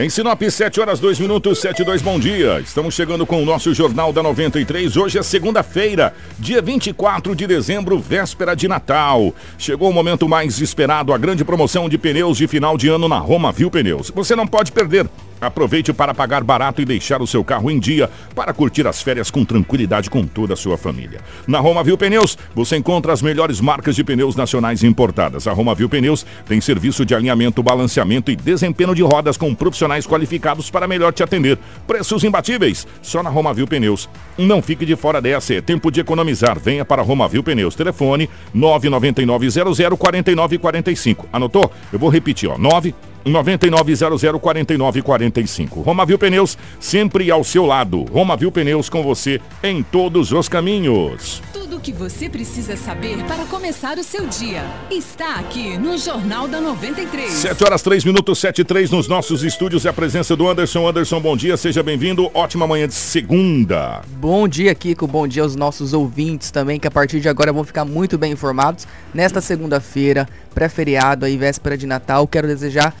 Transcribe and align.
Em 0.00 0.08
Sinop, 0.08 0.40
7 0.40 0.80
horas 0.80 1.00
2 1.00 1.18
minutos, 1.18 1.58
7 1.58 1.82
2, 1.82 2.02
bom 2.02 2.20
dia. 2.20 2.60
Estamos 2.60 2.94
chegando 2.94 3.26
com 3.26 3.42
o 3.42 3.44
nosso 3.44 3.74
Jornal 3.74 4.12
da 4.12 4.22
93. 4.22 4.96
Hoje 4.96 5.18
é 5.18 5.22
segunda-feira, 5.24 6.14
dia 6.38 6.62
24 6.62 7.34
de 7.34 7.48
dezembro, 7.48 7.98
véspera 7.98 8.54
de 8.54 8.68
Natal. 8.68 9.34
Chegou 9.58 9.90
o 9.90 9.92
momento 9.92 10.28
mais 10.28 10.60
esperado, 10.60 11.12
a 11.12 11.18
grande 11.18 11.44
promoção 11.44 11.88
de 11.88 11.98
pneus 11.98 12.38
de 12.38 12.46
final 12.46 12.78
de 12.78 12.86
ano 12.86 13.08
na 13.08 13.18
Roma 13.18 13.50
Viu 13.50 13.72
Pneus. 13.72 14.12
Você 14.14 14.36
não 14.36 14.46
pode 14.46 14.70
perder. 14.70 15.10
Aproveite 15.40 15.92
para 15.92 16.12
pagar 16.14 16.42
barato 16.42 16.82
e 16.82 16.84
deixar 16.84 17.22
o 17.22 17.26
seu 17.26 17.44
carro 17.44 17.70
em 17.70 17.78
dia 17.78 18.10
para 18.34 18.52
curtir 18.52 18.86
as 18.86 19.00
férias 19.02 19.30
com 19.30 19.44
tranquilidade 19.44 20.10
com 20.10 20.26
toda 20.26 20.54
a 20.54 20.56
sua 20.56 20.76
família. 20.76 21.20
Na 21.46 21.60
Roma 21.60 21.84
Viu 21.84 21.96
Pneus, 21.96 22.36
você 22.54 22.76
encontra 22.76 23.12
as 23.12 23.22
melhores 23.22 23.60
marcas 23.60 23.94
de 23.94 24.02
pneus 24.02 24.36
nacionais 24.36 24.82
importadas. 24.82 25.46
A 25.46 25.52
Roma 25.52 25.74
Viu 25.74 25.88
Pneus 25.88 26.26
tem 26.46 26.60
serviço 26.60 27.04
de 27.04 27.14
alinhamento, 27.14 27.62
balanceamento 27.62 28.30
e 28.30 28.36
desempenho 28.36 28.94
de 28.94 29.02
rodas 29.02 29.36
com 29.36 29.54
profissionais 29.54 30.06
qualificados 30.06 30.70
para 30.70 30.88
melhor 30.88 31.12
te 31.12 31.22
atender. 31.22 31.58
Preços 31.86 32.24
imbatíveis, 32.24 32.86
só 33.02 33.22
na 33.22 33.30
Roma 33.30 33.54
Viu 33.54 33.66
Pneus. 33.66 34.08
Não 34.36 34.60
fique 34.60 34.84
de 34.84 34.96
fora 34.96 35.20
dessa, 35.20 35.54
é 35.54 35.60
tempo 35.60 35.90
de 35.90 36.00
economizar. 36.00 36.58
Venha 36.58 36.84
para 36.84 37.02
a 37.02 37.04
Roma 37.04 37.28
Viu 37.28 37.42
Pneus. 37.42 37.74
Telefone 37.74 38.28
999 38.52 39.50
00 39.50 39.96
4945. 39.96 41.28
Anotou? 41.32 41.70
Eu 41.92 41.98
vou 41.98 42.08
repetir, 42.08 42.48
ó, 42.48 42.58
9 42.58 42.94
99004945. 43.30 45.82
Romavil 45.82 46.18
Pneus, 46.18 46.56
sempre 46.80 47.30
ao 47.30 47.44
seu 47.44 47.66
lado. 47.66 48.04
Romavil 48.04 48.50
Pneus 48.50 48.88
com 48.88 49.02
você 49.02 49.38
em 49.62 49.82
todos 49.82 50.32
os 50.32 50.48
caminhos. 50.48 51.42
Tudo 51.52 51.76
o 51.76 51.80
que 51.80 51.92
você 51.92 52.28
precisa 52.28 52.76
saber 52.76 53.18
para 53.24 53.44
começar 53.44 53.98
o 53.98 54.02
seu 54.02 54.26
dia 54.26 54.62
está 54.90 55.36
aqui 55.36 55.76
no 55.78 55.96
Jornal 55.98 56.48
da 56.48 56.60
93. 56.60 57.30
7 57.30 57.64
horas 57.64 57.82
3 57.82 58.04
minutos, 58.04 58.38
7 58.38 58.60
e 58.60 58.64
3 58.64 58.90
nos 58.90 59.08
nossos 59.08 59.42
estúdios. 59.42 59.86
É 59.86 59.88
a 59.88 59.92
presença 59.92 60.36
do 60.36 60.48
Anderson. 60.48 60.88
Anderson, 60.88 61.20
bom 61.20 61.36
dia, 61.36 61.56
seja 61.56 61.82
bem-vindo. 61.82 62.30
Ótima 62.34 62.66
manhã 62.66 62.88
de 62.88 62.94
segunda. 62.94 64.02
Bom 64.18 64.48
dia, 64.48 64.74
Kiko. 64.74 65.06
Bom 65.06 65.26
dia 65.26 65.42
aos 65.42 65.56
nossos 65.56 65.92
ouvintes 65.92 66.50
também, 66.50 66.80
que 66.80 66.86
a 66.86 66.90
partir 66.90 67.20
de 67.20 67.28
agora 67.28 67.52
vão 67.52 67.64
ficar 67.64 67.84
muito 67.84 68.18
bem 68.18 68.32
informados. 68.32 68.86
Nesta 69.14 69.40
segunda-feira, 69.40 70.28
pré-feriado, 70.54 71.24
aí, 71.24 71.36
véspera 71.36 71.76
de 71.76 71.86
Natal, 71.86 72.26
quero 72.26 72.46
desejar 72.46 72.94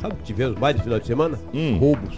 Sabe 0.00 0.14
o 0.14 0.16
que 0.18 0.24
tivemos 0.24 0.58
mais 0.58 0.76
no 0.76 0.82
final 0.82 0.98
de 1.00 1.06
semana? 1.06 1.38
Hum. 1.54 1.78
Roubos. 1.78 2.16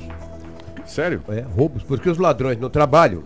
Sério? 0.85 1.23
É, 1.29 1.41
roubos. 1.41 1.83
Porque 1.83 2.09
os 2.09 2.19
ladrões 2.19 2.59
não 2.59 2.71
trabalham, 2.71 3.23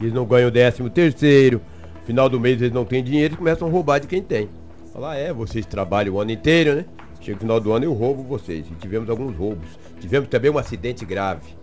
eles 0.00 0.12
não 0.12 0.24
ganham 0.24 0.50
décimo 0.50 0.88
terceiro, 0.90 1.60
final 2.04 2.28
do 2.28 2.40
mês 2.40 2.60
eles 2.60 2.72
não 2.74 2.84
têm 2.84 3.02
dinheiro 3.04 3.34
e 3.34 3.36
começam 3.36 3.68
a 3.68 3.70
roubar 3.70 3.98
de 4.00 4.06
quem 4.06 4.22
tem. 4.22 4.48
Falar, 4.92 5.16
é, 5.16 5.32
vocês 5.32 5.64
trabalham 5.64 6.14
o 6.14 6.20
ano 6.20 6.30
inteiro, 6.32 6.74
né? 6.76 6.84
Chega 7.20 7.36
o 7.36 7.40
final 7.40 7.60
do 7.60 7.72
ano 7.72 7.84
eu 7.84 7.92
roubo 7.92 8.22
vocês. 8.24 8.66
E 8.68 8.74
tivemos 8.74 9.08
alguns 9.08 9.36
roubos. 9.36 9.68
Tivemos 10.00 10.28
também 10.28 10.50
um 10.50 10.58
acidente 10.58 11.04
grave. 11.04 11.54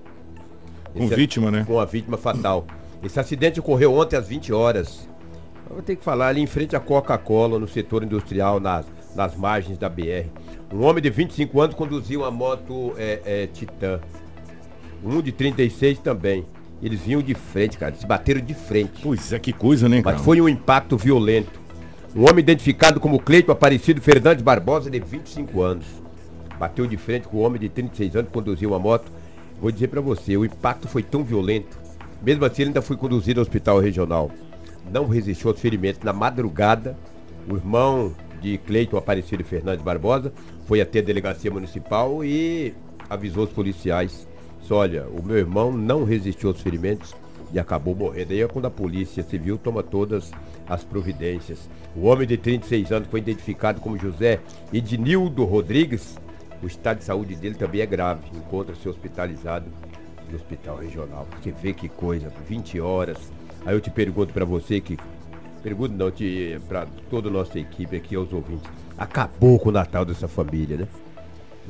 Com 0.94 1.04
Esse- 1.04 1.16
vítima, 1.16 1.52
né? 1.52 1.64
Com 1.67 1.73
uma 1.73 1.86
vítima 1.86 2.17
fatal. 2.17 2.66
Esse 3.04 3.20
acidente 3.20 3.60
ocorreu 3.60 3.94
ontem 3.94 4.16
às 4.16 4.28
20 4.28 4.54
horas. 4.54 5.08
Eu 5.70 5.76
vou 5.76 5.83
ter 5.83 5.95
que 5.98 6.04
falar 6.04 6.28
ali 6.30 6.42
em 6.42 6.48
frente 6.48 6.76
à 6.76 6.80
Coca-Cola, 6.80 7.60
no 7.60 7.67
setor 7.67 8.04
industrial, 8.04 8.60
nas, 8.60 8.86
nas 9.15 9.36
margens 9.36 9.77
da 9.77 9.89
BR. 9.89 10.27
Um 10.73 10.83
homem 10.83 11.02
de 11.02 11.09
25 11.09 11.61
anos 11.61 11.75
conduzia 11.75 12.20
uma 12.20 12.31
moto 12.31 12.93
é, 12.97 13.21
é, 13.25 13.47
Titan. 13.47 13.99
Um 15.03 15.21
de 15.21 15.31
36 15.31 15.99
também. 15.99 16.45
Eles 16.81 17.02
vinham 17.02 17.21
de 17.21 17.33
frente, 17.33 17.77
cara. 17.77 17.95
Se 17.95 18.05
bateram 18.05 18.42
de 18.42 18.53
frente. 18.53 19.02
Pois 19.02 19.33
é, 19.33 19.39
que 19.39 19.52
coisa, 19.52 19.89
né, 19.89 20.02
cara? 20.02 20.15
Mas 20.15 20.25
foi 20.25 20.39
um 20.39 20.48
impacto 20.48 20.98
violento. 20.98 21.59
Um 22.15 22.23
homem 22.23 22.39
identificado 22.39 22.99
como 22.99 23.19
Cleito 23.19 23.52
Aparecido 23.52 24.02
Fernandes 24.02 24.43
Barbosa, 24.43 24.89
de 24.89 24.99
25 24.99 25.61
anos. 25.61 25.86
Bateu 26.58 26.86
de 26.86 26.98
frente 26.98 27.27
com 27.27 27.37
um 27.37 27.42
homem 27.42 27.59
de 27.59 27.69
36 27.69 28.15
anos 28.15 28.27
que 28.27 28.33
conduzia 28.33 28.67
uma 28.67 28.80
moto. 28.80 29.11
Vou 29.61 29.71
dizer 29.71 29.87
pra 29.89 30.02
você, 30.02 30.37
o 30.37 30.45
impacto 30.45 30.87
foi 30.87 31.03
tão 31.03 31.23
violento. 31.23 31.77
Mesmo 32.21 32.45
assim, 32.45 32.64
ele 32.64 32.69
ainda 32.69 32.81
foi 32.81 32.98
conduzido 32.98 33.39
ao 33.39 33.43
hospital 33.43 33.80
regional. 33.80 34.31
Não 34.92 35.08
resistiu 35.08 35.49
aos 35.49 35.59
ferimentos. 35.59 36.02
Na 36.03 36.14
madrugada, 36.14 36.98
o 37.48 37.55
irmão 37.55 38.14
de 38.42 38.58
Cleiton 38.58 38.98
Aparecido 38.98 39.44
Fernandes 39.44 39.83
Barbosa 39.83 40.33
foi 40.66 40.82
até 40.82 41.00
a 41.00 41.04
delegacia 41.04 41.52
municipal 41.52 42.23
e 42.23 42.73
avisou 43.10 43.44
os 43.44 43.52
policiais. 43.52 44.27
Disse, 44.60 44.73
olha, 44.73 45.08
o 45.08 45.23
meu 45.23 45.38
irmão 45.38 45.72
não 45.72 46.04
resistiu 46.04 46.49
aos 46.49 46.61
ferimentos 46.61 47.16
e 47.54 47.60
acabou 47.60 47.95
morrendo. 47.95 48.33
Aí 48.33 48.42
é 48.42 48.48
quando 48.48 48.66
a 48.66 48.72
polícia 48.72 49.23
civil 49.23 49.58
toma 49.58 49.82
todas 49.82 50.32
as 50.67 50.83
providências. 50.83 51.70
O 51.95 52.05
homem 52.05 52.28
de 52.28 52.38
36 52.38 52.92
anos 52.92 53.08
foi 53.10 53.20
identificado 53.20 53.82
como 53.82 53.98
José 53.98 54.39
Ednildo 54.72 55.44
Rodrigues. 55.45 56.17
O 56.61 56.67
estado 56.67 56.99
de 56.99 57.05
saúde 57.05 57.36
dele 57.36 57.55
também 57.55 57.82
é 57.82 57.86
grave. 57.86 58.22
Encontra-se 58.36 58.88
hospitalizado 58.88 59.66
no 60.30 60.36
hospital 60.36 60.78
regional. 60.78 61.28
Você 61.42 61.52
vê 61.52 61.73
que 61.73 61.89
coisa, 61.89 62.32
20 62.48 62.80
horas. 62.80 63.17
Aí 63.66 63.76
eu 63.76 63.82
te 63.82 63.89
pergunto 63.89 64.33
pra 64.33 64.45
você 64.45 64.80
que 64.80 64.98
pergunto 65.59 65.93
não 65.93 66.11
para 66.67 66.87
toda 67.09 67.30
a 67.30 67.31
nossa 67.31 67.59
equipe 67.59 67.95
aqui 67.95 68.15
aos 68.15 68.31
ouvintes. 68.33 68.70
Acabou 68.97 69.59
com 69.59 69.70
o 69.70 69.71
Natal 69.71 70.03
dessa 70.05 70.27
família, 70.27 70.77
né? 70.77 70.87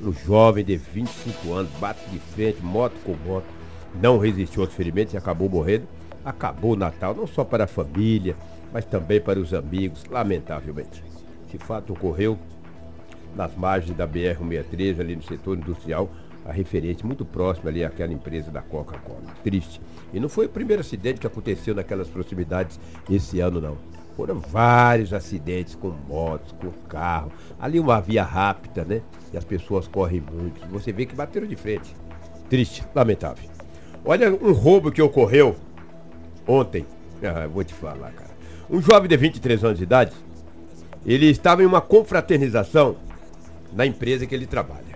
Um 0.02 0.14
jovem 0.14 0.64
de 0.64 0.78
25 0.78 1.54
anos 1.54 1.72
bate 1.80 2.00
de 2.10 2.20
frente, 2.20 2.62
moto 2.62 2.96
com 3.04 3.16
moto, 3.28 3.46
não 4.02 4.18
resistiu 4.18 4.64
aos 4.64 4.74
ferimentos 4.74 5.14
e 5.14 5.18
acabou 5.18 5.50
morrendo. 5.50 5.88
Acabou 6.24 6.74
o 6.74 6.76
Natal 6.76 7.14
não 7.16 7.28
só 7.28 7.44
para 7.44 7.66
a 7.66 7.68
família, 7.68 8.36
mas 8.72 8.86
também 8.86 9.20
para 9.20 9.40
os 9.40 9.54
amigos, 9.54 10.06
lamentavelmente. 10.06 11.04
Esse 11.48 11.58
fato 11.58 11.94
ocorreu 11.94 12.38
nas 13.36 13.56
margens 13.56 13.96
da 13.96 14.08
BR-163, 14.08 15.00
ali 15.00 15.16
no 15.16 15.24
setor 15.24 15.58
industrial, 15.58 16.10
a 16.50 16.54
referência 16.54 17.06
muito 17.06 17.24
próxima 17.24 17.70
ali 17.70 17.86
àquela 17.86 18.12
empresa 18.12 18.50
da 18.50 18.62
Coca-Cola. 18.62 19.22
Triste. 19.44 19.80
E 20.12 20.20
não 20.20 20.28
foi 20.28 20.48
o 20.48 20.50
primeiro 20.50 20.82
acidente 20.82 21.20
que 21.20 21.28
aconteceu 21.28 21.76
naquelas 21.76 22.08
proximidades 22.08 22.80
esse 23.10 23.40
ano, 23.40 23.62
não. 23.62 23.78
Foram 24.18 24.40
vários 24.40 25.14
acidentes 25.14 25.76
com 25.76 25.90
motos, 26.08 26.52
com 26.54 26.72
carro. 26.88 27.32
Ali 27.60 27.80
uma 27.80 28.02
via 28.02 28.24
rápida, 28.24 28.84
né? 28.84 29.02
E 29.32 29.38
as 29.38 29.46
pessoas 29.46 29.88
correm 29.88 30.22
muito. 30.22 30.68
Você 30.70 30.92
vê 30.92 31.06
que 31.06 31.16
bateram 31.16 31.48
de 31.48 31.56
frente. 31.56 31.96
Triste, 32.50 32.84
lamentável. 32.96 33.48
Olha 34.04 34.34
um 34.34 34.52
roubo 34.52 34.92
que 34.92 35.02
ocorreu 35.02 35.56
ontem. 36.48 36.86
Ah, 37.24 37.48
vou 37.48 37.64
te 37.64 37.74
falar, 37.74 38.12
cara. 38.12 38.32
Um 38.70 38.82
jovem 38.82 39.08
de 39.08 39.16
23 39.16 39.64
anos 39.64 39.78
de 39.78 39.84
idade, 39.84 40.14
ele 41.06 41.28
estava 41.28 41.62
em 41.62 41.66
uma 41.66 41.80
confraternização 41.80 42.98
na 43.72 43.86
empresa 43.86 44.26
que 44.26 44.34
ele 44.34 44.48
trabalha. 44.48 44.89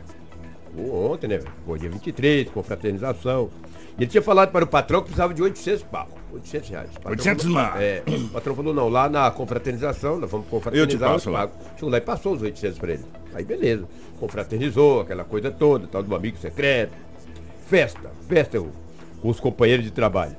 Ontem, 0.78 1.28
né? 1.28 1.40
Foi 1.66 1.78
dia 1.78 1.90
23, 1.90 2.50
confraternização. 2.50 3.50
E 3.98 4.04
ele 4.04 4.10
tinha 4.10 4.24
falado 4.24 4.52
para 4.52 4.66
o 4.66 4.68
patrão 4.68 5.00
que 5.02 5.06
precisava 5.06 5.34
de 5.34 5.42
800 5.44 5.84
pau. 5.84 6.08
800 6.34 6.70
reais. 6.70 6.90
O 6.90 6.94
patrão 6.96 7.12
800 7.12 7.46
falou- 7.46 7.62
mil. 7.62 7.82
É, 7.82 8.04
o 8.08 8.30
patrão 8.30 8.56
falou, 8.56 8.74
não, 8.74 8.90
lá 8.90 9.08
na 9.08 9.30
confraternização, 9.30 10.20
nós 10.20 10.32
vamos 10.32 10.48
confraternizar. 10.48 10.92
Eu 10.92 10.98
te 10.98 11.14
passo 11.14 11.30
lá. 11.30 11.40
pago. 11.48 11.54
Chegou 11.76 11.90
lá 11.92 11.98
e 11.98 12.02
passou 12.02 12.34
os 12.34 12.42
800 12.42 12.80
para 12.80 12.94
ele. 12.94 13.06
Aí 13.36 13.44
beleza. 13.46 13.88
Confraternizou, 14.20 15.02
aquela 15.02 15.24
coisa 15.24 15.52
toda, 15.52 15.86
tal 15.88 16.02
do 16.02 16.16
amigo 16.16 16.38
secreto. 16.38 16.94
Festa, 17.68 18.12
festa 18.28 18.60
com 18.60 18.70
com 19.22 19.30
os 19.30 19.40
companheiros 19.40 19.86
de 19.86 19.92
trabalho. 19.92 20.36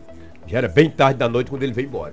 Já 0.46 0.58
era 0.58 0.68
bem 0.68 0.90
tarde 0.90 1.18
da 1.18 1.26
noite 1.26 1.48
quando 1.48 1.62
ele 1.62 1.72
veio 1.72 1.86
embora. 1.88 2.12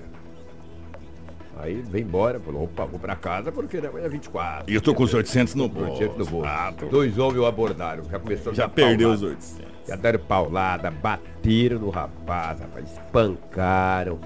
Aí 1.62 1.80
veio 1.80 2.04
embora, 2.04 2.40
falou, 2.40 2.64
opa, 2.64 2.84
vou 2.84 2.98
pra 2.98 3.14
casa 3.14 3.52
porque 3.52 3.76
é 3.76 4.08
24. 4.08 4.68
E 4.68 4.74
eu 4.74 4.80
tô 4.80 4.92
com 4.92 5.04
os 5.04 5.14
800 5.14 5.54
no 5.54 5.68
bolso. 5.68 5.92
800 5.92 6.18
no 6.18 6.24
bolso. 6.26 6.48
Ah, 6.48 6.74
Dois 6.90 7.16
homens 7.18 7.38
o 7.38 7.46
abordaram, 7.46 8.02
já 8.10 8.18
começou 8.18 8.50
a 8.50 8.54
Já 8.54 8.68
perdeu 8.68 9.10
paulada. 9.10 9.26
os 9.26 9.30
800. 9.30 9.72
Já 9.86 9.96
deram 9.96 10.18
paulada, 10.18 10.90
bateram 10.90 11.78
no 11.78 11.90
rapaz, 11.90 12.58
rapaz, 12.58 12.90
espancaram. 12.90 14.18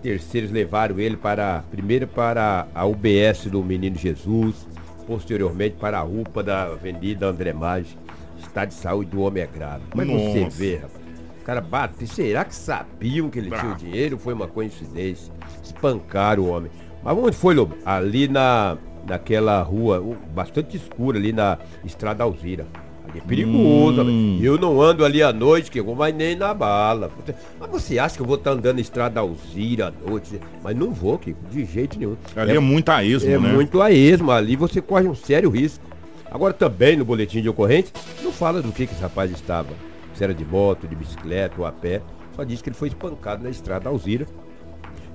Terceiros 0.00 0.52
levaram 0.52 1.00
ele 1.00 1.16
para, 1.16 1.64
primeiro 1.68 2.06
para 2.06 2.68
a 2.72 2.86
UBS 2.86 3.46
do 3.46 3.64
Menino 3.64 3.96
Jesus, 3.96 4.68
posteriormente 5.04 5.74
para 5.80 5.98
a 5.98 6.04
UPA 6.04 6.44
da 6.44 6.62
Avenida 6.62 7.26
André 7.26 7.52
Maggi. 7.52 7.98
Estado 8.38 8.68
de 8.68 8.74
saúde 8.74 9.10
do 9.10 9.20
homem 9.22 9.42
é 9.42 9.46
grave. 9.48 9.82
Mas 9.96 10.06
você 10.06 10.40
Nossa. 10.44 10.56
vê, 10.56 10.76
rapaz. 10.76 10.92
O 11.40 11.44
cara 11.48 11.60
bate, 11.60 12.06
será 12.06 12.44
que 12.44 12.54
sabiam 12.54 13.28
que 13.30 13.38
ele 13.38 13.50
tinha 13.50 13.72
o 13.72 13.74
dinheiro? 13.74 14.18
Foi 14.18 14.34
uma 14.34 14.46
coincidência. 14.46 15.32
Espancaram 15.78 16.42
o 16.42 16.48
homem. 16.50 16.70
Mas 17.02 17.16
onde 17.16 17.36
foi, 17.36 17.54
Lobo? 17.54 17.76
Ali 17.86 18.26
na, 18.26 18.76
naquela 19.06 19.62
rua 19.62 20.04
bastante 20.34 20.76
escura 20.76 21.16
ali 21.16 21.32
na 21.32 21.56
Estrada 21.84 22.24
Alzira. 22.24 22.66
Ali 23.08 23.20
é 23.20 23.22
perigoso. 23.22 24.02
Hum. 24.02 24.38
Eu 24.42 24.58
não 24.58 24.82
ando 24.82 25.04
ali 25.04 25.22
à 25.22 25.32
noite, 25.32 25.70
que 25.70 25.78
eu 25.80 25.84
vou 25.84 25.94
mais 25.94 26.14
nem 26.14 26.34
na 26.36 26.52
bala. 26.52 27.10
Mas 27.58 27.70
você 27.70 27.98
acha 27.98 28.16
que 28.16 28.22
eu 28.22 28.26
vou 28.26 28.34
estar 28.36 28.50
andando 28.50 28.74
na 28.74 28.80
Estrada 28.82 29.20
Alzira 29.20 29.88
à 29.88 30.10
noite? 30.10 30.40
Mas 30.62 30.76
não 30.76 30.90
vou, 30.90 31.16
Kiko, 31.16 31.38
de 31.48 31.64
jeito 31.64 31.96
nenhum. 31.98 32.16
Ali 32.36 32.56
é, 32.56 32.58
muito 32.58 32.88
a 32.90 33.02
esmo, 33.04 33.30
É 33.30 33.38
né? 33.38 33.52
muito 33.52 33.80
a 33.80 33.90
esmo, 33.92 34.30
ali 34.32 34.56
você 34.56 34.82
corre 34.82 35.06
um 35.06 35.14
sério 35.14 35.48
risco. 35.48 35.84
Agora 36.30 36.52
também 36.52 36.96
no 36.96 37.04
boletim 37.06 37.40
de 37.40 37.48
ocorrência, 37.48 37.94
não 38.22 38.30
fala 38.32 38.60
do 38.60 38.70
que, 38.72 38.86
que 38.86 38.92
esse 38.92 39.00
rapaz 39.00 39.30
estava. 39.30 39.68
Se 40.14 40.22
era 40.24 40.34
de 40.34 40.44
moto, 40.44 40.86
de 40.86 40.94
bicicleta 40.96 41.54
ou 41.56 41.64
a 41.64 41.72
pé. 41.72 42.02
Só 42.36 42.44
diz 42.44 42.60
que 42.60 42.68
ele 42.68 42.76
foi 42.76 42.88
espancado 42.88 43.42
na 43.42 43.48
estrada 43.48 43.88
Alzira. 43.88 44.26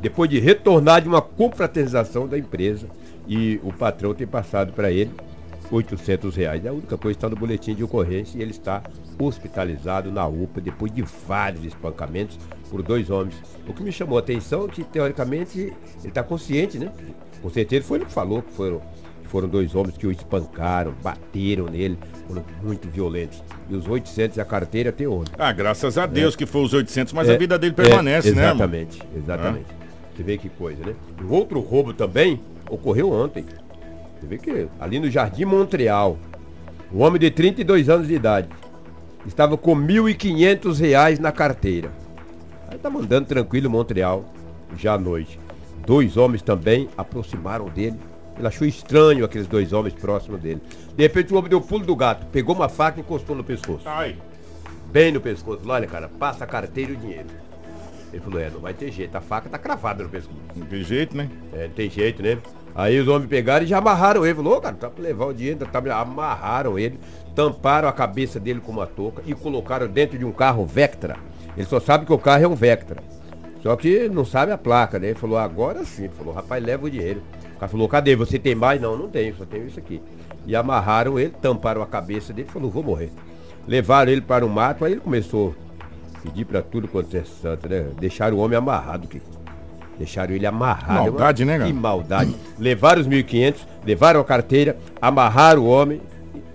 Depois 0.03 0.29
de 0.29 0.37
retornar 0.37 1.01
de 1.01 1.07
uma 1.07 1.21
confraternização 1.21 2.27
da 2.27 2.37
empresa. 2.37 2.87
E 3.25 3.57
o 3.63 3.71
patrão 3.71 4.13
tem 4.13 4.27
passado 4.27 4.73
para 4.73 4.91
ele 4.91 5.09
800 5.71 6.35
reais. 6.35 6.65
É 6.65 6.67
a 6.67 6.73
única 6.73 6.97
coisa 6.97 7.17
está 7.17 7.29
no 7.29 7.37
boletim 7.37 7.73
de 7.73 7.85
ocorrência 7.85 8.37
e 8.37 8.41
ele 8.41 8.51
está 8.51 8.83
hospitalizado 9.17 10.11
na 10.11 10.27
UPA 10.27 10.59
depois 10.59 10.93
de 10.93 11.01
vários 11.25 11.63
espancamentos 11.63 12.37
por 12.69 12.83
dois 12.83 13.09
homens. 13.09 13.35
O 13.65 13.73
que 13.73 13.81
me 13.81 13.93
chamou 13.93 14.17
a 14.17 14.19
atenção 14.19 14.65
é 14.65 14.67
que, 14.67 14.83
teoricamente, 14.83 15.57
ele 15.59 15.75
está 16.03 16.21
consciente, 16.21 16.77
né? 16.77 16.91
Com 17.41 17.49
certeza 17.49 17.85
foi 17.85 17.99
ele 17.99 18.05
que 18.05 18.11
falou 18.11 18.41
que 18.41 18.51
foram, 18.51 18.81
foram 19.29 19.47
dois 19.47 19.73
homens 19.73 19.97
que 19.97 20.05
o 20.05 20.11
espancaram, 20.11 20.93
bateram 21.01 21.67
nele, 21.67 21.97
foram 22.27 22.43
muito 22.61 22.89
violentos. 22.89 23.41
E 23.69 23.75
os 23.75 23.87
800 23.87 24.35
e 24.35 24.41
a 24.41 24.45
carteira 24.45 24.91
tem 24.91 25.07
onde? 25.07 25.31
Ah, 25.37 25.53
graças 25.53 25.97
a 25.97 26.05
Deus 26.05 26.35
que 26.35 26.45
foi 26.45 26.61
os 26.61 26.73
800, 26.73 27.13
mas 27.13 27.29
É, 27.29 27.35
a 27.35 27.37
vida 27.37 27.57
dele 27.57 27.73
permanece, 27.73 28.29
é, 28.29 28.31
né, 28.33 28.41
irmão? 28.41 28.55
Exatamente, 28.55 29.01
exatamente. 29.15 29.82
Você 30.15 30.23
vê 30.23 30.37
que 30.37 30.49
coisa, 30.49 30.85
né? 30.85 30.95
Um 31.21 31.31
outro 31.31 31.59
roubo 31.59 31.93
também 31.93 32.39
ocorreu 32.69 33.11
ontem. 33.11 33.45
Você 34.19 34.27
vê 34.27 34.37
que 34.37 34.67
ali 34.79 34.99
no 34.99 35.09
Jardim 35.09 35.45
Montreal, 35.45 36.17
um 36.93 37.01
homem 37.01 37.19
de 37.19 37.31
32 37.31 37.89
anos 37.89 38.07
de 38.07 38.13
idade 38.13 38.47
estava 39.25 39.57
com 39.57 39.75
1.500 39.75 40.79
reais 40.79 41.19
na 41.19 41.31
carteira. 41.31 41.91
Aí 42.67 42.77
tá 42.77 42.89
mandando 42.89 43.27
tranquilo 43.27 43.69
Montreal, 43.69 44.25
já 44.77 44.93
à 44.93 44.97
noite. 44.97 45.39
Dois 45.85 46.15
homens 46.15 46.41
também 46.41 46.87
aproximaram 46.95 47.65
dele. 47.65 47.99
Ele 48.37 48.47
achou 48.47 48.67
estranho 48.67 49.25
aqueles 49.25 49.47
dois 49.47 49.73
homens 49.73 49.93
próximos 49.93 50.39
dele. 50.39 50.61
De 50.95 51.03
repente 51.03 51.33
o 51.33 51.37
homem 51.37 51.49
deu 51.49 51.59
o 51.59 51.61
pulo 51.61 51.85
do 51.85 51.95
gato, 51.95 52.25
pegou 52.27 52.55
uma 52.55 52.69
faca 52.69 52.99
e 52.99 53.01
encostou 53.01 53.35
no 53.35 53.43
pescoço 53.43 53.87
Ai, 53.87 54.15
bem 54.91 55.11
no 55.11 55.19
pescoço. 55.21 55.61
Olha, 55.67 55.87
cara, 55.87 56.07
passa 56.07 56.43
a 56.43 56.47
carteira 56.47 56.91
e 56.91 56.95
o 56.95 56.97
dinheiro. 56.97 57.27
Ele 58.13 58.21
falou, 58.21 58.39
é, 58.39 58.49
não 58.49 58.59
vai 58.59 58.75
ter 58.75 58.91
jeito, 58.91 59.15
a 59.15 59.21
faca 59.21 59.49
tá 59.49 59.57
cravada 59.57 60.03
no 60.03 60.09
pescoço. 60.09 60.37
não 60.55 60.67
tem 60.67 60.83
jeito, 60.83 61.17
né? 61.17 61.27
É, 61.51 61.63
não 61.67 61.73
tem 61.73 61.89
jeito, 61.89 62.21
né? 62.21 62.37
Aí 62.75 62.99
os 62.99 63.07
homens 63.07 63.27
pegaram 63.27 63.65
e 63.65 63.67
já 63.67 63.79
amarraram 63.79 64.23
ele. 64.23 64.35
Falou, 64.35 64.61
cara, 64.61 64.75
tá 64.75 64.89
pra 64.89 65.03
levar 65.03 65.25
o 65.25 65.33
dinheiro, 65.33 65.65
tá... 65.65 65.79
amarraram 65.95 66.77
ele, 66.77 66.99
tamparam 67.35 67.87
a 67.87 67.91
cabeça 67.91 68.39
dele 68.39 68.59
com 68.59 68.71
uma 68.71 68.85
touca 68.85 69.23
e 69.25 69.33
colocaram 69.33 69.87
dentro 69.87 70.17
de 70.17 70.25
um 70.25 70.31
carro 70.31 70.63
Vectra. 70.63 71.17
Ele 71.57 71.65
só 71.65 71.79
sabe 71.79 72.05
que 72.05 72.13
o 72.13 72.17
carro 72.19 72.43
é 72.43 72.47
um 72.47 72.55
Vectra. 72.55 73.01
Só 73.63 73.75
que 73.75 74.07
não 74.09 74.25
sabe 74.25 74.51
a 74.51 74.57
placa, 74.57 74.99
né? 74.99 75.07
Ele 75.07 75.19
falou, 75.19 75.37
agora 75.37 75.83
sim. 75.83 76.03
Ele 76.03 76.13
falou, 76.13 76.33
rapaz, 76.33 76.63
leva 76.63 76.85
o 76.85 76.89
dinheiro. 76.89 77.21
O 77.55 77.59
cara 77.59 77.69
falou, 77.69 77.89
cadê? 77.89 78.15
Você 78.15 78.37
tem 78.37 78.53
mais? 78.53 78.79
Não, 78.79 78.95
não 78.95 79.07
tenho, 79.07 79.35
só 79.35 79.45
tenho 79.45 79.65
isso 79.65 79.79
aqui. 79.79 80.01
E 80.45 80.55
amarraram 80.55 81.19
ele, 81.19 81.33
tamparam 81.41 81.81
a 81.81 81.87
cabeça 81.87 82.31
dele 82.31 82.49
falou, 82.51 82.69
vou 82.69 82.83
morrer. 82.83 83.11
Levaram 83.67 84.11
ele 84.11 84.21
para 84.21 84.45
o 84.45 84.49
mato, 84.49 84.83
aí 84.83 84.91
ele 84.91 85.01
começou 85.01 85.55
pedir 86.23 86.45
pra 86.45 86.61
tudo 86.61 86.87
quanto 86.87 87.15
é 87.15 87.23
santo, 87.23 87.67
né? 87.67 87.85
Deixaram 87.99 88.37
o 88.37 88.39
homem 88.39 88.57
amarrado, 88.57 89.07
Kiko. 89.07 89.29
Deixaram 89.97 90.33
ele 90.33 90.45
amarrado. 90.45 91.11
Maldade, 91.11 91.45
né, 91.45 91.57
cara? 91.57 91.69
Que 91.69 91.73
maldade. 91.73 92.35
levaram 92.57 93.01
os 93.01 93.07
1.500, 93.07 93.55
levaram 93.85 94.21
a 94.21 94.23
carteira, 94.23 94.77
amarraram 95.01 95.61
o 95.61 95.67
homem. 95.67 96.01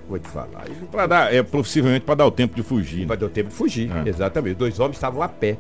Vou 0.09 0.19
te 0.19 0.27
falar. 0.29 0.65
Pra 0.91 1.07
dar, 1.07 1.33
é 1.33 1.43
possivelmente 1.43 2.05
para 2.05 2.17
dar 2.17 2.27
o 2.27 2.31
tempo 2.31 2.57
de 2.57 2.63
fugir. 2.63 3.07
Né? 3.07 3.15
dar 3.15 3.27
o 3.27 3.29
tempo 3.29 3.51
de 3.51 3.55
fugir. 3.55 3.91
É. 3.95 4.09
Exatamente. 4.09 4.53
Os 4.53 4.59
dois 4.59 4.81
homens 4.81 4.97
estavam 4.97 5.23
a 5.23 5.29
pé. 5.29 5.59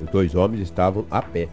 Os 0.00 0.10
dois 0.10 0.34
homens 0.34 0.60
estavam 0.60 1.06
a 1.10 1.22
pé. 1.22 1.48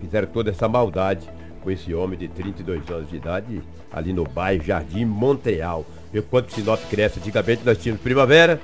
Fizeram 0.00 0.28
toda 0.28 0.50
essa 0.50 0.68
maldade 0.68 1.28
com 1.62 1.70
esse 1.70 1.92
homem 1.92 2.16
de 2.16 2.28
32 2.28 2.88
anos 2.88 3.10
de 3.10 3.16
idade 3.16 3.60
ali 3.92 4.12
no 4.12 4.24
bairro 4.24 4.62
Jardim 4.62 5.04
Montreal. 5.04 5.84
Vê 6.12 6.22
quanto 6.22 6.52
Sinop 6.52 6.80
cresce. 6.88 7.18
Antigamente 7.18 7.62
nós 7.64 7.76
tínhamos 7.76 8.02
Primavera, 8.02 8.60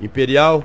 Imperial, 0.00 0.62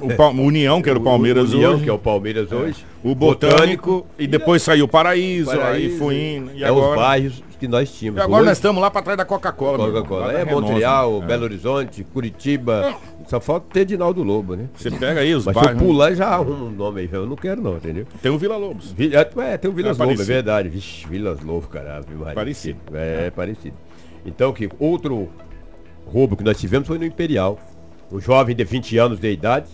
O 0.00 0.14
Pal- 0.16 0.32
União, 0.32 0.82
que 0.82 0.90
era 0.90 0.98
o 0.98 1.02
Palmeiras 1.02 1.52
União, 1.52 1.74
hoje. 1.74 1.84
que 1.84 1.90
é 1.90 1.92
o 1.92 1.98
Palmeiras 1.98 2.50
hoje. 2.52 2.84
O 3.04 3.14
Botânico, 3.14 4.06
e 4.18 4.26
depois 4.26 4.62
saiu 4.62 4.86
o 4.86 4.88
Paraíso, 4.88 5.50
aí 5.50 5.58
Paraíso, 5.58 5.98
foi 5.98 6.16
indo. 6.34 6.50
E 6.54 6.64
é 6.64 6.66
agora, 6.66 6.90
os 6.90 6.96
bairros 6.96 7.42
que 7.58 7.68
nós 7.68 7.90
tínhamos. 7.92 8.20
e 8.20 8.22
agora 8.22 8.40
Hoje- 8.42 8.48
nós 8.50 8.58
estamos 8.58 8.82
lá 8.82 8.90
para 8.90 9.02
trás 9.02 9.16
da 9.16 9.24
Coca-Cola. 9.24 9.78
Coca-Cola. 9.78 10.32
É 10.32 10.44
Renault, 10.44 10.68
Montreal, 10.68 11.20
né? 11.20 11.26
Belo 11.26 11.44
Horizonte, 11.44 12.04
Curitiba. 12.04 12.96
Só 13.28 13.40
falta 13.40 13.66
ter 13.72 13.84
Dinaldo 13.84 14.22
Lobo, 14.22 14.54
né? 14.54 14.66
Você 14.76 14.90
pega 14.90 15.20
aí 15.20 15.34
os 15.34 15.44
Mas 15.44 15.54
se 15.56 15.60
eu 15.60 15.64
bairros. 15.64 15.82
pular 15.82 16.14
já 16.14 16.26
arrumo 16.28 16.66
um 16.66 16.70
nome 16.70 17.00
aí, 17.00 17.08
eu 17.10 17.26
não 17.26 17.34
quero 17.36 17.60
não, 17.60 17.76
entendeu? 17.76 18.06
Tem 18.22 18.30
o 18.30 18.38
Vila 18.38 18.56
Lobos. 18.56 18.92
Vi- 18.92 19.10
É, 19.14 19.56
tem 19.56 19.68
o 19.70 19.74
Vilas 19.74 19.98
É 19.98 20.04
Lobo, 20.04 20.20
é 20.20 20.24
verdade. 20.24 20.68
Vixe, 20.68 21.06
Vilas 21.08 21.40
Lobo, 21.40 21.66
caralho. 21.66 22.04
Parecido. 22.34 22.78
É, 22.94 23.24
é 23.26 23.30
parecido. 23.30 23.76
Então, 24.24 24.52
que 24.52 24.68
outro 24.78 25.28
roubo 26.06 26.36
que 26.36 26.44
nós 26.44 26.58
tivemos 26.58 26.86
foi 26.86 26.98
no 26.98 27.04
Imperial. 27.04 27.58
Um 28.10 28.20
jovem 28.20 28.54
de 28.54 28.64
20 28.64 28.98
anos 28.98 29.18
de 29.18 29.30
idade, 29.30 29.66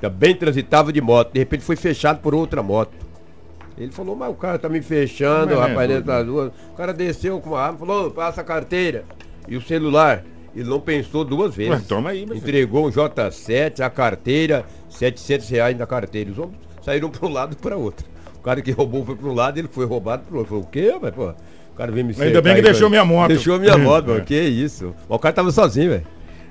também 0.00 0.34
transitava 0.34 0.92
de 0.92 1.00
moto. 1.00 1.32
De 1.32 1.38
repente 1.38 1.64
foi 1.64 1.76
fechado 1.76 2.20
por 2.20 2.34
outra 2.34 2.62
moto. 2.62 2.92
Ele 3.78 3.90
falou, 3.90 4.14
mas 4.14 4.30
o 4.30 4.34
cara 4.34 4.58
tá 4.58 4.68
me 4.68 4.82
fechando, 4.82 5.56
Mas 5.56 5.64
é 5.64 5.68
rapaz, 5.68 5.88
dentro 5.88 6.04
das 6.04 6.26
ruas. 6.26 6.52
O 6.72 6.76
cara 6.76 6.92
desceu 6.92 7.40
com 7.40 7.50
uma 7.50 7.60
arma, 7.60 7.78
falou, 7.78 8.10
passa 8.10 8.42
a 8.42 8.44
carteira. 8.44 9.04
E 9.48 9.56
o 9.56 9.60
celular. 9.62 10.22
Ele 10.54 10.68
não 10.68 10.80
pensou 10.80 11.24
duas 11.24 11.54
vezes. 11.54 11.72
Ué, 11.72 11.80
toma 11.86 12.10
aí, 12.10 12.26
meu 12.26 12.34
filho. 12.34 12.38
Entregou 12.38 12.84
um 12.86 12.90
J7, 12.90 13.80
a 13.80 13.88
carteira, 13.88 14.64
700 14.88 15.48
reais 15.48 15.78
na 15.78 15.86
carteira. 15.86 16.30
Os 16.32 16.38
homens 16.38 16.56
saíram 16.82 17.08
para 17.08 17.24
um 17.26 17.32
lado 17.32 17.52
e 17.52 17.56
para 17.56 17.76
outro. 17.76 18.04
O 18.36 18.40
cara 18.42 18.60
que 18.60 18.72
roubou 18.72 19.04
foi 19.06 19.14
para 19.14 19.28
um 19.28 19.34
lado, 19.34 19.58
ele 19.58 19.68
foi 19.68 19.86
roubado 19.86 20.24
para 20.24 20.34
o 20.34 20.38
outro. 20.38 20.48
Falou, 20.50 20.64
o 20.64 20.66
quê, 20.66 20.92
mas 21.00 21.14
pô? 21.14 21.28
O 21.28 21.76
cara 21.76 21.92
veio 21.92 22.04
me 22.04 22.12
Ainda 22.12 22.24
cercar 22.24 22.42
bem 22.42 22.56
que 22.56 22.62
deixou 22.62 22.90
minha 22.90 23.04
moto. 23.04 23.28
Deixou 23.28 23.58
minha 23.60 23.78
moto, 23.78 24.06
É. 24.10 24.12
mano. 24.14 24.24
Que 24.24 24.40
isso? 24.40 24.92
Mas 25.08 25.16
o 25.16 25.18
cara 25.20 25.34
tava 25.34 25.52
sozinho, 25.52 25.90
velho. 25.90 26.06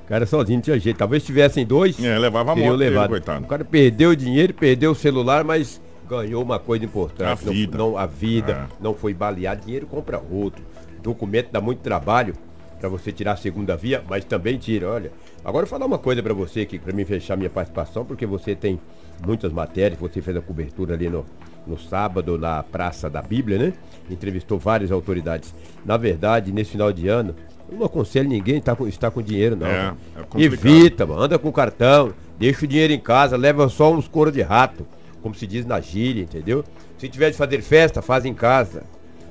O 0.09 0.11
cara 0.11 0.25
sozinho, 0.25 0.57
não 0.57 0.63
tinha 0.63 0.79
jeito. 0.79 0.97
Talvez 0.97 1.23
tivessem 1.23 1.63
dois. 1.63 2.03
É, 2.03 2.17
levava 2.17 2.53
a 2.53 2.55
moto 2.55 2.73
levado. 2.75 3.09
coitado. 3.11 3.45
O 3.45 3.47
cara 3.47 3.63
perdeu 3.63 4.09
o 4.09 4.15
dinheiro, 4.15 4.55
perdeu 4.55 4.89
o 4.89 4.95
celular, 4.95 5.43
mas 5.43 5.79
ganhou 6.09 6.41
uma 6.41 6.57
coisa 6.57 6.83
importante. 6.83 7.43
A 7.43 7.45
Não- 7.45 7.53
vida. 7.53 7.77
Não, 7.77 7.95
a 7.95 8.07
vida. 8.07 8.67
É. 8.71 8.83
Não 8.83 8.95
foi 8.95 9.13
baleado. 9.13 9.61
Dinheiro 9.63 9.85
compra 9.85 10.19
outro. 10.31 10.65
Documento 11.03 11.49
dá 11.51 11.61
muito 11.61 11.81
trabalho 11.81 12.33
para 12.79 12.89
você 12.89 13.11
tirar 13.11 13.33
a 13.33 13.37
segunda 13.37 13.77
via, 13.77 14.03
mas 14.09 14.25
também 14.25 14.57
tira. 14.57 14.89
Olha, 14.89 15.11
agora 15.45 15.65
eu 15.65 15.69
vou 15.69 15.77
falar 15.77 15.85
uma 15.85 15.99
coisa 15.99 16.23
para 16.23 16.33
você 16.33 16.61
aqui, 16.61 16.79
para 16.79 16.91
mim 16.91 17.05
fechar 17.05 17.37
minha 17.37 17.49
participação, 17.49 18.03
porque 18.03 18.25
você 18.25 18.55
tem 18.55 18.79
muitas 19.23 19.51
matérias, 19.53 19.99
você 19.99 20.21
fez 20.23 20.35
a 20.35 20.41
cobertura 20.41 20.95
ali 20.95 21.07
no, 21.07 21.23
no 21.67 21.77
sábado 21.77 22.35
na 22.35 22.63
Praça 22.63 23.09
da 23.11 23.21
Bíblia, 23.21 23.59
né? 23.59 23.73
Entrevistou 24.09 24.57
várias 24.57 24.91
autoridades. 24.91 25.53
Na 25.85 25.97
verdade, 25.97 26.51
nesse 26.51 26.71
final 26.71 26.91
de 26.91 27.07
ano, 27.07 27.35
eu 27.71 27.77
não 27.77 27.85
aconselho 27.85 28.27
ninguém 28.27 28.55
a 28.55 28.57
estar 28.59 28.75
com, 28.75 28.87
estar 28.87 29.11
com 29.11 29.21
dinheiro, 29.21 29.55
não. 29.55 29.67
É, 29.67 29.93
é 30.15 30.23
complicado. 30.23 30.65
Evita, 30.65 31.05
mano, 31.05 31.21
anda 31.21 31.37
com 31.37 31.51
cartão, 31.51 32.13
deixa 32.37 32.65
o 32.65 32.67
dinheiro 32.67 32.93
em 32.93 32.99
casa, 32.99 33.37
leva 33.37 33.69
só 33.69 33.91
uns 33.93 34.07
couro 34.07 34.31
de 34.31 34.41
rato, 34.41 34.85
como 35.21 35.35
se 35.35 35.45
diz 35.45 35.65
na 35.65 35.79
gíria, 35.79 36.23
entendeu? 36.23 36.63
Se 36.97 37.07
tiver 37.07 37.29
de 37.29 37.37
fazer 37.37 37.61
festa, 37.61 38.01
faz 38.01 38.25
em 38.25 38.33
casa. 38.33 38.83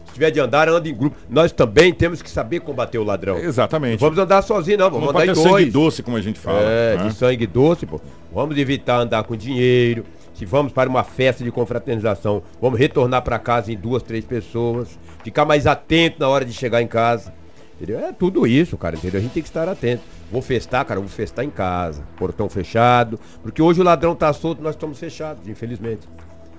Se 0.07 0.14
tiver 0.14 0.30
de 0.30 0.40
andar, 0.40 0.68
anda 0.68 0.88
em 0.88 0.95
grupo. 0.95 1.16
Nós 1.28 1.52
também 1.52 1.92
temos 1.92 2.23
que 2.23 2.30
saber 2.30 2.61
combater 2.61 2.99
o 2.99 3.04
ladrão. 3.04 3.37
Exatamente. 3.38 4.00
Não 4.00 4.09
vamos 4.09 4.18
andar 4.18 4.42
sozinho, 4.42 4.78
não, 4.78 4.90
vamos 4.90 5.11
andar 5.11 5.25
em 5.25 5.28
ter 5.28 5.37
sangue 5.37 5.49
dois. 5.49 5.73
doce, 5.73 6.02
como 6.02 6.16
a 6.16 6.21
gente 6.21 6.38
fala. 6.38 6.61
É, 6.62 6.97
né? 6.97 7.09
de 7.09 7.14
sangue 7.14 7.47
doce, 7.47 7.85
pô. 7.85 8.00
Vamos 8.33 8.57
evitar 8.57 8.99
andar 9.00 9.23
com 9.25 9.37
dinheiro. 9.37 10.04
Se 10.33 10.47
vamos 10.47 10.73
para 10.73 10.88
uma 10.88 11.02
festa 11.02 11.42
de 11.42 11.50
confraternização, 11.50 12.42
vamos 12.61 12.78
retornar 12.78 13.23
para 13.23 13.38
casa 13.38 13.73
em 13.73 13.76
duas, 13.76 14.02
três 14.02 14.25
pessoas. 14.25 14.99
Ficar 15.25 15.45
mais 15.45 15.66
atento 15.66 16.21
na 16.21 16.28
hora 16.28 16.45
de 16.45 16.52
chegar 16.52 16.80
em 16.80 16.87
casa. 16.87 17.35
Entendeu? 17.78 18.00
É 18.00 18.12
tudo 18.12 18.44
isso, 18.44 18.76
cara, 18.76 18.97
entendeu? 18.97 19.20
A 19.20 19.23
gente 19.23 19.32
tem 19.32 19.42
que 19.42 19.49
estar 19.49 19.68
atento. 19.68 20.02
Vou 20.32 20.42
festar, 20.42 20.85
cara, 20.85 20.99
vou 20.99 21.08
festar 21.08 21.44
em 21.44 21.50
casa. 21.50 22.02
Portão 22.16 22.49
fechado. 22.49 23.20
Porque 23.40 23.62
hoje 23.62 23.80
o 23.80 23.85
ladrão 23.85 24.16
tá 24.16 24.32
solto, 24.32 24.61
nós 24.61 24.75
estamos 24.75 24.99
fechados, 24.99 25.47
infelizmente. 25.49 26.08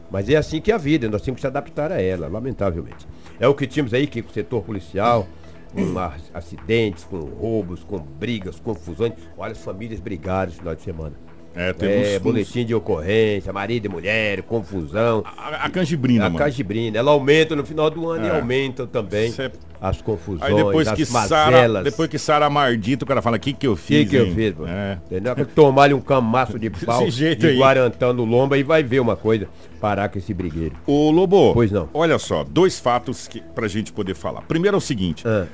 Mas 0.09 0.29
é 0.29 0.37
assim 0.37 0.61
que 0.61 0.71
é 0.71 0.75
a 0.75 0.77
vida, 0.77 1.09
nós 1.09 1.21
temos 1.21 1.35
que 1.35 1.41
se 1.41 1.47
adaptar 1.47 1.91
a 1.91 2.01
ela, 2.01 2.29
lamentavelmente. 2.29 3.05
É 3.37 3.47
o 3.49 3.53
que 3.53 3.67
tínhamos 3.67 3.93
aí, 3.93 4.07
que 4.07 4.21
o 4.21 4.29
setor 4.29 4.63
policial, 4.63 5.27
com 5.73 5.99
acidentes, 6.33 7.03
com 7.03 7.19
roubos, 7.19 7.83
com 7.83 7.99
brigas, 7.99 8.57
confusões. 8.57 9.13
Olha, 9.37 9.51
as 9.51 9.61
famílias 9.61 9.99
brigaram 9.99 10.49
esse 10.49 10.59
final 10.59 10.73
de 10.73 10.81
semana. 10.81 11.28
É, 11.55 11.73
temos 11.73 12.07
É, 12.07 12.19
boletim 12.19 12.63
de 12.65 12.75
ocorrência, 12.75 13.51
marido 13.51 13.85
e 13.85 13.89
mulher, 13.89 14.41
confusão. 14.43 15.23
A, 15.25 15.65
a 15.65 15.69
canjibrina, 15.69 16.25
A 16.25 16.29
mano. 16.29 16.43
canjibrina, 16.45 16.97
ela 16.97 17.11
aumenta 17.11 17.55
no 17.55 17.65
final 17.65 17.89
do 17.89 18.07
ano 18.09 18.25
e 18.25 18.29
É. 18.29 18.35
aumenta 18.39 18.85
também 18.85 19.31
Cê- 19.31 19.51
as 19.81 20.01
confusões, 20.01 20.43
Aí 20.43 20.55
depois 20.55 20.87
as 20.87 20.95
que 20.95 21.05
Sara, 21.05 21.51
mazelas. 21.51 21.83
depois 21.83 22.09
que 22.09 22.19
Sara 22.19 22.49
Mardito, 22.49 23.03
o 23.03 23.07
cara 23.07 23.21
fala, 23.21 23.37
o 23.37 23.39
que 23.39 23.51
que 23.53 23.65
eu 23.65 23.73
O 23.73 23.75
que, 23.75 23.81
fiz, 23.81 24.09
que 24.09 24.15
eu 24.15 24.25
hein?" 24.27 24.35
fiz, 24.35 24.53
pô? 24.53 24.67
É. 24.67 24.99
Entendeu? 25.05 25.35
Tomar-lhe 25.47 25.93
um 25.93 26.01
camaço 26.01 26.59
de 26.59 26.69
pau 26.85 27.07
de 27.09 27.25
aí. 27.27 27.57
Guarantã 27.57 28.13
no 28.13 28.25
lombo 28.25 28.55
e 28.55 28.61
vai 28.63 28.83
ver 28.83 28.99
uma 28.99 29.15
coisa. 29.15 29.47
Parar 29.79 30.09
com 30.09 30.17
esse 30.17 30.33
brigueiro. 30.33 30.75
Ô 30.85 31.09
Lobo, 31.11 31.53
Pois 31.53 31.71
não. 31.71 31.89
olha 31.93 32.17
só, 32.19 32.43
dois 32.43 32.79
fatos 32.79 33.27
que, 33.27 33.41
pra 33.55 33.67
gente 33.67 33.91
poder 33.93 34.13
falar. 34.15 34.41
Primeiro 34.41 34.75
é 34.75 34.77
o 34.77 34.81
seguinte, 34.81 35.23
Ah. 35.27 35.45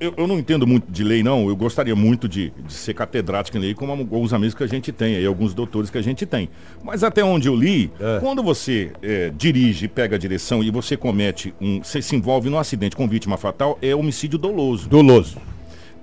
eu, 0.00 0.14
eu 0.16 0.26
não 0.26 0.38
entendo 0.38 0.66
muito 0.66 0.90
de 0.90 1.04
lei 1.04 1.22
não, 1.22 1.48
eu 1.48 1.56
gostaria 1.56 1.94
muito 1.94 2.28
de, 2.28 2.50
de 2.66 2.72
ser 2.72 2.94
catedrático 2.94 3.56
em 3.56 3.60
lei, 3.60 3.74
como 3.74 3.92
alguns 3.92 4.32
amigos 4.32 4.54
que 4.54 4.62
a 4.64 4.66
gente 4.66 4.90
tem, 4.92 5.16
aí, 5.16 5.26
alguns 5.26 5.52
doutores 5.54 5.90
que 5.90 5.98
a 5.98 6.02
gente 6.02 6.24
tem. 6.24 6.48
Mas 6.82 7.02
até 7.04 7.22
onde 7.24 7.48
eu 7.48 7.54
li, 7.54 7.90
Ah. 8.00 8.18
quando 8.20 8.42
você 8.42 8.90
é, 9.02 9.30
dirige, 9.36 9.86
pega 9.88 10.16
a 10.16 10.18
direção 10.18 10.62
e 10.62 10.70
você 10.70 10.96
comete 10.96 11.52
um, 11.60 11.82
você 11.82 12.00
se 12.00 12.16
envolve 12.16 12.48
num 12.48 12.58
acidente 12.58 12.96
com 12.96 13.06
vítima 13.06 13.36
fatal, 13.36 13.78
é 13.82 13.94
homicídio 13.94 14.38
doloso. 14.38 14.88
Doloso. 14.88 15.36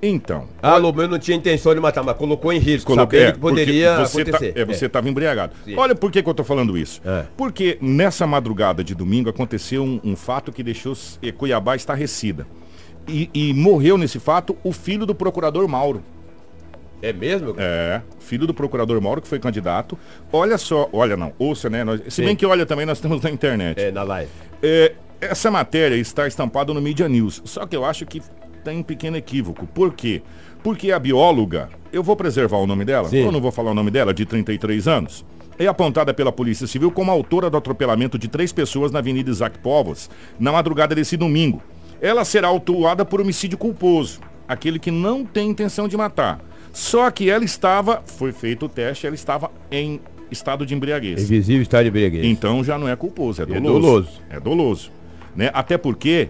Então, 0.01 0.47
Ah, 0.61 0.77
Lobo, 0.77 1.01
eu 1.01 1.07
não 1.07 1.17
tinha 1.17 1.35
intenção 1.37 1.73
de 1.73 1.79
matar, 1.79 2.03
mas 2.03 2.15
colocou 2.17 2.51
em 2.53 2.59
risco, 2.59 2.93
sabendo 2.93 3.23
é, 3.23 3.31
que 3.31 3.39
poderia 3.39 3.97
você 4.05 4.21
acontecer. 4.21 4.53
Tá, 4.53 4.59
é, 4.59 4.65
você 4.65 4.85
estava 4.85 5.09
embriagado. 5.09 5.53
Sim. 5.63 5.75
Olha 5.75 5.95
por 5.95 6.11
que, 6.11 6.21
que 6.21 6.29
eu 6.29 6.33
tô 6.33 6.43
falando 6.43 6.77
isso. 6.77 7.01
É. 7.05 7.25
Porque 7.35 7.77
nessa 7.81 8.27
madrugada 8.27 8.83
de 8.83 8.93
domingo 8.93 9.29
aconteceu 9.29 9.83
um, 9.83 9.99
um 10.03 10.15
fato 10.15 10.51
que 10.51 10.61
deixou 10.61 10.93
eh, 11.23 11.31
Cuiabá 11.31 11.75
estarrecida. 11.75 12.45
E, 13.07 13.29
e 13.33 13.53
morreu 13.53 13.97
nesse 13.97 14.19
fato 14.19 14.57
o 14.63 14.71
filho 14.71 15.05
do 15.05 15.15
procurador 15.15 15.67
Mauro. 15.67 16.03
É, 17.01 17.13
mesmo? 17.13 17.53
É, 17.57 18.01
filho 18.19 18.47
do 18.47 18.53
procurador 18.53 18.99
Mauro, 19.01 19.21
que 19.21 19.27
foi 19.27 19.39
candidato. 19.39 19.97
Olha 20.31 20.57
só, 20.57 20.89
olha 20.91 21.15
não, 21.15 21.33
ouça, 21.37 21.69
né? 21.69 21.83
Nós, 21.83 22.01
se 22.05 22.11
Sim. 22.11 22.25
bem 22.25 22.35
que 22.35 22.45
olha 22.45 22.65
também, 22.65 22.85
nós 22.85 22.97
estamos 22.97 23.21
na 23.21 23.29
internet. 23.29 23.79
É, 23.79 23.91
na 23.91 24.03
live. 24.03 24.31
É, 24.63 24.93
essa 25.21 25.51
matéria 25.51 25.95
está 25.95 26.27
estampada 26.27 26.73
no 26.73 26.81
Media 26.81 27.07
News. 27.07 27.41
Só 27.45 27.65
que 27.65 27.75
eu 27.75 27.85
acho 27.85 28.05
que 28.05 28.21
tem 28.65 28.79
um 28.79 28.83
pequeno 28.83 29.15
equívoco. 29.15 29.67
Por 29.67 29.93
quê? 29.93 30.21
Porque 30.63 30.91
a 30.91 30.97
bióloga, 30.99 31.69
eu 31.93 32.01
vou 32.01 32.15
preservar 32.15 32.57
o 32.57 32.65
nome 32.65 32.83
dela, 32.83 33.07
Sim. 33.07 33.17
eu 33.17 33.31
não 33.31 33.39
vou 33.39 33.51
falar 33.51 33.71
o 33.71 33.73
nome 33.75 33.91
dela, 33.91 34.11
de 34.13 34.25
33 34.25 34.87
anos, 34.87 35.23
é 35.57 35.67
apontada 35.67 36.13
pela 36.13 36.31
Polícia 36.31 36.65
Civil 36.65 36.89
como 36.91 37.11
autora 37.11 37.49
do 37.49 37.55
atropelamento 37.55 38.17
de 38.17 38.27
três 38.27 38.51
pessoas 38.51 38.91
na 38.91 38.99
Avenida 38.99 39.29
Isaac 39.29 39.59
Povos, 39.59 40.09
na 40.39 40.51
madrugada 40.51 40.95
desse 40.95 41.15
domingo. 41.15 41.61
Ela 42.01 42.25
será 42.25 42.47
autuada 42.47 43.05
por 43.05 43.21
homicídio 43.21 43.57
culposo, 43.57 44.19
aquele 44.47 44.79
que 44.79 44.91
não 44.91 45.23
tem 45.23 45.49
intenção 45.49 45.87
de 45.87 45.95
matar. 45.95 46.41
Só 46.73 47.09
que 47.09 47.29
ela 47.29 47.45
estava, 47.45 48.03
foi 48.05 48.33
feito 48.33 48.65
o 48.65 48.69
teste, 48.69 49.05
ela 49.05 49.15
estava 49.15 49.49
em 49.71 50.01
estado 50.29 50.65
de 50.65 50.73
embriaguez. 50.73 51.23
Invisível 51.23 51.61
está 51.61 51.81
de 51.81 51.89
breguês. 51.91 52.25
Então 52.25 52.63
já 52.63 52.77
não 52.77 52.89
é 52.89 52.95
culposo, 52.95 53.41
é 53.41 53.43
É 53.43 53.59
doloso. 53.59 53.79
doloso. 53.79 54.21
É 54.29 54.39
doloso. 54.39 54.91
Né? 55.35 55.51
Até 55.53 55.77
porque 55.77 56.29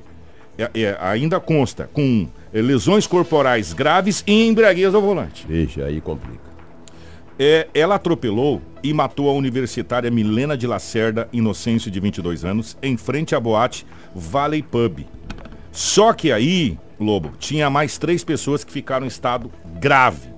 é- 0.57 0.69
é, 0.73 0.97
ainda 0.99 1.39
consta 1.39 1.89
com 1.93 2.27
lesões 2.53 3.05
corporais 3.05 3.73
graves 3.73 4.23
e 4.25 4.47
embriaguez 4.47 4.93
ao 4.95 5.01
volante. 5.01 5.45
Deixa, 5.47 5.85
aí 5.85 5.99
complica. 5.99 6.45
É, 7.37 7.67
ela 7.73 7.95
atropelou 7.95 8.61
e 8.81 8.93
matou 8.93 9.29
a 9.29 9.33
universitária 9.33 10.09
Milena 10.09 10.57
de 10.57 10.65
Lacerda, 10.65 11.27
Inocêncio, 11.33 11.91
de 11.91 11.99
22 11.99 12.45
anos, 12.45 12.77
em 12.81 12.95
frente 12.95 13.35
à 13.35 13.39
boate 13.39 13.85
Valley 14.15 14.63
Pub. 14.63 15.05
Só 15.71 16.13
que 16.13 16.31
aí, 16.31 16.77
Lobo, 16.97 17.33
tinha 17.37 17.69
mais 17.69 17.97
três 17.97 18.23
pessoas 18.23 18.63
que 18.63 18.71
ficaram 18.71 19.05
em 19.05 19.09
estado 19.09 19.51
grave. 19.81 20.29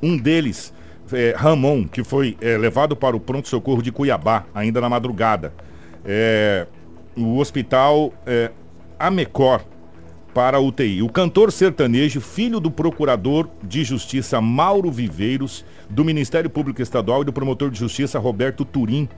Um 0.00 0.16
deles, 0.16 0.72
é, 1.12 1.34
Ramon, 1.36 1.88
que 1.88 2.04
foi 2.04 2.36
é, 2.40 2.56
levado 2.56 2.94
para 2.94 3.16
o 3.16 3.20
pronto-socorro 3.20 3.82
de 3.82 3.90
Cuiabá, 3.90 4.44
ainda 4.54 4.80
na 4.80 4.88
madrugada. 4.88 5.52
É, 6.04 6.68
o 7.16 7.38
hospital 7.38 8.12
é, 8.24 8.52
Amecor 8.98 9.60
para 10.32 10.56
a 10.56 10.60
UTI. 10.60 11.02
O 11.02 11.08
cantor 11.08 11.52
sertanejo, 11.52 12.20
filho 12.20 12.58
do 12.58 12.70
procurador 12.70 13.48
de 13.62 13.84
justiça 13.84 14.40
Mauro 14.40 14.90
Viveiros, 14.90 15.64
do 15.88 16.04
Ministério 16.04 16.50
Público 16.50 16.82
Estadual 16.82 17.22
e 17.22 17.24
do 17.24 17.32
promotor 17.32 17.70
de 17.70 17.78
justiça 17.78 18.18
Roberto 18.18 18.64
Turim, 18.64 19.08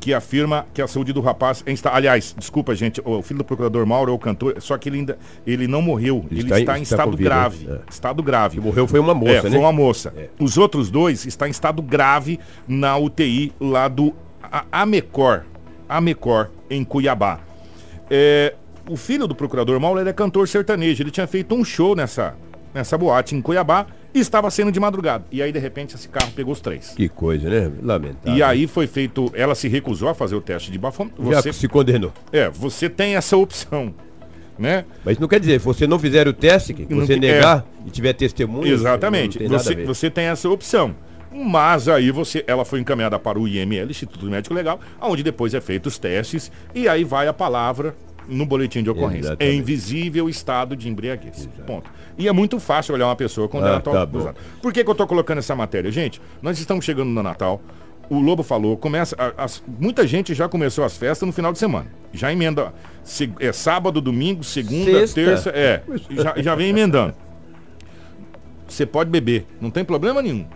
que 0.00 0.12
afirma 0.14 0.66
que 0.72 0.80
a 0.82 0.86
saúde 0.86 1.12
do 1.12 1.20
rapaz 1.20 1.62
está. 1.66 1.94
Aliás, 1.94 2.34
desculpa, 2.38 2.74
gente, 2.74 3.00
o 3.04 3.20
filho 3.22 3.38
do 3.38 3.44
procurador 3.44 3.84
Mauro 3.86 4.10
é 4.12 4.14
o 4.14 4.18
cantor, 4.18 4.56
só 4.60 4.76
que 4.78 4.88
ele 4.88 4.98
ainda 4.98 5.18
ele 5.46 5.66
não 5.66 5.80
morreu. 5.82 6.24
Ele, 6.30 6.40
está 6.40 6.58
em- 6.58 6.60
está, 6.62 6.78
em 6.78 6.82
está 6.82 6.96
estado 6.96 7.16
grave. 7.16 7.66
né? 7.66 7.80
É. 7.86 7.90
Estado 7.90 8.22
grave. 8.22 8.56
Que 8.58 8.64
morreu 8.64 8.86
foi 8.86 9.00
uma 9.00 9.14
moça, 9.14 9.32
é, 9.32 9.42
né? 9.42 9.50
Foi 9.50 9.58
uma 9.58 9.72
moça. 9.72 10.12
É. 10.16 10.28
Os 10.38 10.56
outros 10.58 10.90
dois 10.90 11.24
estão 11.26 11.46
em 11.48 11.50
estado 11.50 11.80
grave 11.82 12.38
na 12.66 12.96
UTI 12.96 13.52
lá 13.60 13.86
do 13.88 14.14
Amecor, 14.72 15.42
Amecor, 15.88 16.50
em 16.70 16.84
Cuiabá. 16.84 17.40
É, 18.10 18.54
o 18.88 18.96
filho 18.96 19.26
do 19.26 19.34
procurador 19.34 19.78
Mauro 19.80 20.06
é 20.06 20.12
cantor 20.12 20.46
sertanejo. 20.48 21.02
Ele 21.02 21.10
tinha 21.10 21.26
feito 21.26 21.54
um 21.54 21.64
show 21.64 21.94
nessa, 21.96 22.34
nessa 22.72 22.96
boate 22.98 23.34
em 23.34 23.40
Cuiabá 23.40 23.86
e 24.14 24.20
estava 24.20 24.50
sendo 24.50 24.70
de 24.70 24.78
madrugada. 24.78 25.24
E 25.32 25.42
aí, 25.42 25.50
de 25.52 25.58
repente, 25.58 25.94
esse 25.94 26.08
carro 26.08 26.30
pegou 26.32 26.52
os 26.52 26.60
três. 26.60 26.90
Que 26.96 27.08
coisa, 27.08 27.48
né? 27.48 27.70
Lamentável. 27.82 28.34
E 28.38 28.42
aí 28.42 28.66
foi 28.66 28.86
feito. 28.86 29.30
Ela 29.34 29.54
se 29.54 29.68
recusou 29.68 30.08
a 30.08 30.14
fazer 30.14 30.34
o 30.34 30.40
teste 30.40 30.70
de 30.70 30.78
bafômetro. 30.78 31.24
Já 31.30 31.40
Você, 31.42 31.52
se 31.52 31.68
condenou. 31.68 32.12
é, 32.32 32.48
você 32.50 32.88
tem 32.88 33.16
essa 33.16 33.36
opção. 33.36 33.94
Né? 34.56 34.84
Mas 35.04 35.18
não 35.18 35.26
quer 35.26 35.40
dizer, 35.40 35.58
se 35.58 35.64
você 35.66 35.84
não 35.84 35.98
fizer 35.98 36.28
o 36.28 36.32
teste, 36.32 36.72
que 36.72 36.86
Não 36.88 37.04
você 37.04 37.14
que- 37.14 37.20
negar 37.20 37.66
e 37.84 37.90
tiver 37.90 38.12
testemunho, 38.12 38.72
Exatamente. 38.72 39.40
não 39.42 39.48
tem 39.48 39.58
Você, 39.58 39.74
você 39.84 40.08
tem 40.10 40.26
essa 40.26 40.48
opção. 40.48 40.94
Mas 41.32 41.88
aí 41.88 42.12
você, 42.12 42.44
ela 42.46 42.64
foi 42.64 42.78
encaminhada 42.78 43.18
para 43.18 43.36
o 43.36 43.48
IML, 43.48 43.90
Instituto 43.90 44.24
Médico 44.26 44.54
Legal, 44.54 44.78
onde 45.00 45.24
depois 45.24 45.52
é 45.54 45.60
feito 45.60 45.86
os 45.86 45.98
testes 45.98 46.52
e 46.72 46.86
aí 46.86 47.02
vai 47.02 47.26
a 47.26 47.32
palavra 47.32 47.96
no 48.28 48.46
boletim 48.46 48.82
de 48.82 48.90
ocorrência. 48.90 49.18
É 49.28 49.32
Exatamente. 49.32 49.56
invisível 49.58 50.28
estado 50.28 50.74
de 50.76 50.88
embriaguez. 50.88 51.48
Ponto. 51.66 51.90
E 52.16 52.28
é 52.28 52.32
muito 52.32 52.58
fácil 52.60 52.94
olhar 52.94 53.06
uma 53.06 53.16
pessoa 53.16 53.48
quando 53.48 53.64
Ah, 53.64 53.68
ela 53.68 53.78
está 53.78 53.90
tá 53.90 54.02
acusada. 54.02 54.36
Por 54.62 54.72
que, 54.72 54.82
que 54.82 54.88
eu 54.88 54.92
estou 54.92 55.06
colocando 55.06 55.38
essa 55.38 55.54
matéria? 55.54 55.90
Gente, 55.90 56.20
nós 56.42 56.58
estamos 56.58 56.84
chegando 56.84 57.08
no 57.10 57.22
Natal. 57.22 57.60
O 58.10 58.18
Lobo 58.20 58.42
falou, 58.42 58.76
começa. 58.76 59.16
a- 59.18 59.44
as- 59.44 59.62
muita 59.78 60.06
gente 60.06 60.34
já 60.34 60.46
começou 60.48 60.84
as 60.84 60.96
festas 60.96 61.26
no 61.26 61.32
final 61.32 61.52
de 61.52 61.58
semana. 61.58 61.86
Já 62.12 62.32
emenda. 62.32 62.72
se- 63.02 63.32
é 63.40 63.52
sábado, 63.52 64.00
domingo, 64.00 64.42
segunda, 64.44 64.90
Sexta. 65.06 65.14
terça. 65.14 65.50
É. 65.50 65.82
Já, 66.10 66.34
já 66.36 66.54
vem 66.54 66.68
emendando. 66.70 67.14
Você 68.68 68.86
pode 68.86 69.10
beber, 69.10 69.46
não 69.60 69.70
tem 69.70 69.84
problema 69.84 70.22
nenhum. 70.22 70.46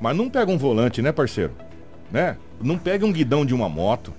Mas 0.00 0.16
não 0.16 0.28
pega 0.28 0.50
um 0.50 0.58
volante, 0.58 1.00
né, 1.00 1.12
parceiro? 1.12 1.52
Né? 2.10 2.36
Não 2.60 2.76
pega 2.76 3.06
um 3.06 3.12
guidão 3.12 3.44
de 3.46 3.54
uma 3.54 3.68
moto, 3.68 4.12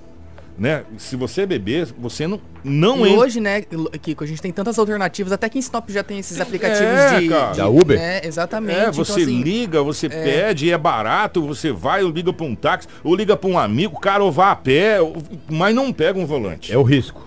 né? 0.58 0.84
Se 0.98 1.16
você 1.16 1.46
beber, 1.46 1.88
você 1.98 2.26
não 2.28 2.40
não 2.64 3.06
E 3.06 3.10
entra. 3.10 3.22
hoje, 3.22 3.40
né, 3.40 3.62
Kiko, 4.02 4.24
a 4.24 4.28
gente 4.28 4.42
tem 4.42 4.52
tantas 4.52 4.80
alternativas, 4.80 5.32
até 5.32 5.48
que 5.50 5.60
em 5.60 5.62
Sinop 5.62 5.88
já 5.90 6.02
tem 6.04 6.18
esses 6.18 6.40
aplicativos 6.42 6.82
É, 6.88 7.20
de, 7.20 7.30
cara. 7.30 7.52
de- 7.52 7.58
Da 7.58 7.68
Uber? 7.68 7.98
né, 8.00 8.22
exatamente. 8.24 8.78
É, 8.80 8.82
Então, 8.84 8.94
você 8.94 9.22
assim, 9.22 9.42
liga, 9.44 9.84
você 9.84 10.10
pede, 10.10 10.72
é 10.72 10.78
barato, 10.78 11.46
você 11.46 11.72
vai, 11.72 12.04
ou 12.04 12.10
liga 12.10 12.32
para 12.34 12.46
um 12.46 12.56
táxi, 12.56 12.88
ou 13.04 13.16
liga 13.16 13.36
para 13.38 13.50
um 13.50 13.60
amigo, 13.60 14.00
cara, 14.00 14.24
ou 14.24 14.32
vá 14.32 14.52
a 14.52 14.56
pé, 14.56 15.00
ou- 15.02 15.16
mas 15.50 15.76
não 15.76 15.92
pega 15.94 16.18
um 16.18 16.26
volante. 16.26 16.74
É 16.74 16.78
o 16.78 16.84
risco. 16.84 17.24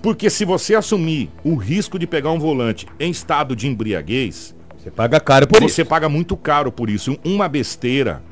Porque 0.00 0.30
se 0.30 0.44
você 0.44 0.74
assumir 0.76 1.28
o 1.44 1.56
risco 1.56 1.98
de 1.98 2.06
pegar 2.06 2.30
um 2.30 2.38
volante 2.38 2.86
em 3.00 3.10
estado 3.10 3.54
de 3.56 3.66
embriaguez, 3.66 4.54
Você 4.78 4.90
paga 4.92 5.18
caro 5.18 5.46
por 5.46 5.60
você 5.60 5.82
isso. 5.82 5.86
paga 5.90 6.08
muito 6.08 6.36
caro 6.36 6.70
por 6.70 6.88
isso, 6.88 7.18
uma 7.24 7.48
besteira. 7.48 8.22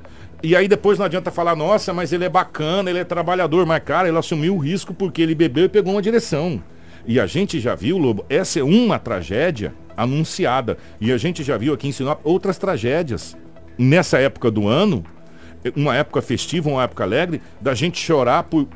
E 0.43 0.55
aí 0.55 0.69
depois 0.69 0.99
não 0.99 1.07
adianta 1.07 1.31
falar, 1.31 1.57
nossa, 1.57 1.93
mas 1.93 2.13
ele 2.13 2.25
é 2.25 2.29
bacana, 2.29 2.91
ele 2.91 2.99
é 3.01 3.05
trabalhador, 3.05 3.65
mas 3.67 3.83
cara, 3.83 4.09
ele 4.09 4.19
assumiu 4.19 4.55
o 4.55 4.59
risco 4.59 4.93
porque 4.95 5.23
ele 5.23 5.35
bebeu 5.35 5.65
e 5.65 5.69
pegou 5.69 5.93
uma 5.95 6.03
direção. 6.03 6.63
E 7.07 7.19
a 7.19 7.27
gente 7.27 7.59
já 7.61 7.75
viu, 7.75 7.97
Lobo, 7.99 8.25
essa 8.29 8.61
é 8.61 8.63
uma 8.63 8.99
tragédia 8.99 9.73
anunciada. 9.97 10.77
E 11.01 11.11
a 11.13 11.17
gente 11.17 11.43
já 11.43 11.57
viu 11.57 11.73
aqui 11.73 11.89
em 11.89 11.93
Sinop 11.93 12.21
outras 12.25 12.59
tragédias. 12.59 13.37
Nessa 13.79 14.19
época 14.19 14.51
do 14.51 14.69
ano, 14.69 15.05
uma 15.75 15.95
época 15.97 16.21
festiva, 16.23 16.69
uma 16.69 16.83
época 16.83 17.05
alegre, 17.05 17.41
da 17.61 17.75
gente 17.75 17.99
chorar 17.99 18.45
por 18.45 18.69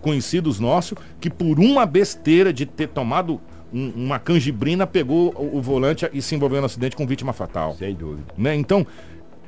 conhecidos 0.00 0.58
nossos 0.58 0.96
que 1.20 1.30
por 1.30 1.60
uma 1.60 1.86
besteira 1.86 2.52
de 2.52 2.66
ter 2.66 2.88
tomado 2.88 3.40
um- 3.72 3.90
uma 3.94 4.18
canjibrina 4.18 4.86
pegou 4.86 5.32
o, 5.36 5.58
o 5.58 5.62
volante 5.62 6.08
e 6.12 6.20
se 6.20 6.34
envolveu 6.34 6.60
no 6.60 6.66
acidente 6.66 6.96
com 6.96 7.06
vítima 7.06 7.32
fatal 7.32 7.74
Sem 7.78 7.94
dúvida. 7.94 8.24
né? 8.36 8.54
Então, 8.54 8.84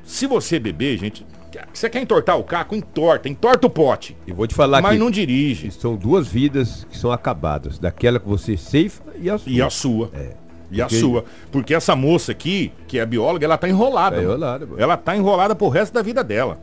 se 0.04 0.26
você 0.26 0.59
beber, 0.59 0.97
gente, 0.99 1.26
você 1.73 1.88
quer 1.90 2.00
entortar 2.02 2.38
o 2.38 2.44
caco, 2.44 2.75
entorta, 2.75 3.28
entorta 3.28 3.66
o 3.66 3.70
pote. 3.70 4.16
E 4.26 4.32
vou 4.32 4.46
te 4.46 4.54
falar 4.54 4.80
mas 4.82 4.92
que 4.92 4.99
não 4.99 5.11
dirige. 5.11 5.70
são 5.70 5.96
duas 5.96 6.26
vidas 6.26 6.87
que 6.90 6.96
são 6.96 7.11
acabadas. 7.12 7.78
Daquela 7.78 8.18
que 8.18 8.28
você 8.28 8.56
ceifa 8.56 9.02
e 9.18 9.28
a 9.30 9.38
sua. 9.38 9.52
E 9.52 9.62
a 9.62 9.70
sua. 9.70 10.11
É. 10.14 10.30
E 10.70 10.80
a 10.82 10.87
Porque- 10.87 11.00
sua. 11.00 11.25
Porque 11.52 11.75
essa 11.75 11.94
moça 11.94 12.32
aqui, 12.32 12.73
que 12.88 12.99
é 12.99 13.06
bióloga, 13.06 13.44
ela 13.44 13.56
tá 13.58 13.68
enrolada. 13.68 14.16
Tá 14.16 14.23
enrolada. 14.23 14.68
Ela 14.76 14.96
tá 14.96 15.16
enrolada 15.16 15.54
pro 15.54 15.68
resto 15.68 15.92
da 15.92 16.02
vida 16.02 16.25
dela. 16.25 16.58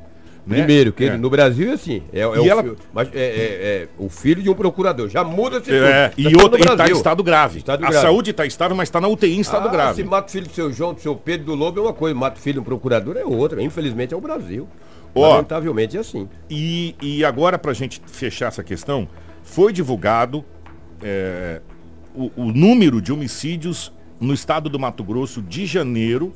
Né? 0.45 0.57
Primeiro, 0.57 0.91
que 0.91 1.05
É. 1.05 1.17
no 1.17 1.29
Brasil 1.29 1.69
é 1.69 1.74
assim. 1.74 2.01
É, 2.12 2.19
é 2.19 2.24
E 2.24 2.25
o, 2.39 2.50
ela- 2.50 2.75
mas 2.93 3.07
é, 3.13 3.19
é- 3.19 3.83
é 3.83 3.88
o 3.98 4.10
filho 4.10 4.41
de 4.41 4.50
um 4.50 4.53
procurador. 4.55 5.07
Já 5.10 5.24
muda 5.24 5.57
esse 5.57 5.71
É, 5.71 6.12
e 6.17 6.36
outra, 6.36 6.60
e 6.60 6.77
tá 6.77 6.89
em 6.89 6.91
estado 6.93 7.24
grave. 7.24 7.60
Estado 7.60 7.86
a 7.86 7.89
grave. 7.89 8.05
saúde 8.05 8.33
tá 8.33 8.45
estável, 8.45 8.75
mas 8.75 8.89
tá 8.89 9.00
na 9.00 9.07
UTI 9.07 9.38
em 9.38 9.41
estado 9.41 9.67
Ah, 9.67 9.71
grave. 9.71 10.01
Se 10.01 10.03
mata 10.03 10.27
o 10.27 10.31
filho 10.31 10.48
do 10.48 10.53
seu 10.53 10.74
João, 10.74 10.93
do 10.93 11.00
seu 11.01 11.15
Pedro 11.15 11.45
do 11.48 11.55
Lobo 11.55 11.79
é 11.79 11.83
uma 11.83 11.93
coisa, 11.93 12.15
mata 12.15 12.39
o 12.39 12.41
filho 12.41 12.55
de 12.55 12.60
um 12.60 12.63
procurador 12.63 13.15
é 13.17 13.24
outra. 13.24 13.62
Infelizmente 13.62 14.13
é 14.13 14.17
o 14.17 14.21
Brasil. 14.21 14.67
Lamentavelmente 15.13 15.98
é 15.98 16.00
assim. 16.00 16.27
E, 16.50 16.95
e 17.01 17.24
agora, 17.25 17.60
pra 17.60 17.74
gente 17.74 18.01
fechar 18.07 18.48
essa 18.48 18.63
questão, 18.63 19.07
foi 19.43 19.74
divulgado 19.74 20.43
é, 21.03 21.62
o, 22.15 22.31
o 22.36 22.45
número 22.51 23.01
de 23.01 23.12
homicídios 23.12 23.91
no 24.19 24.33
estado 24.33 24.69
do 24.69 24.79
Mato 24.79 25.03
Grosso 25.03 25.41
de 25.41 25.65
janeiro 25.65 26.31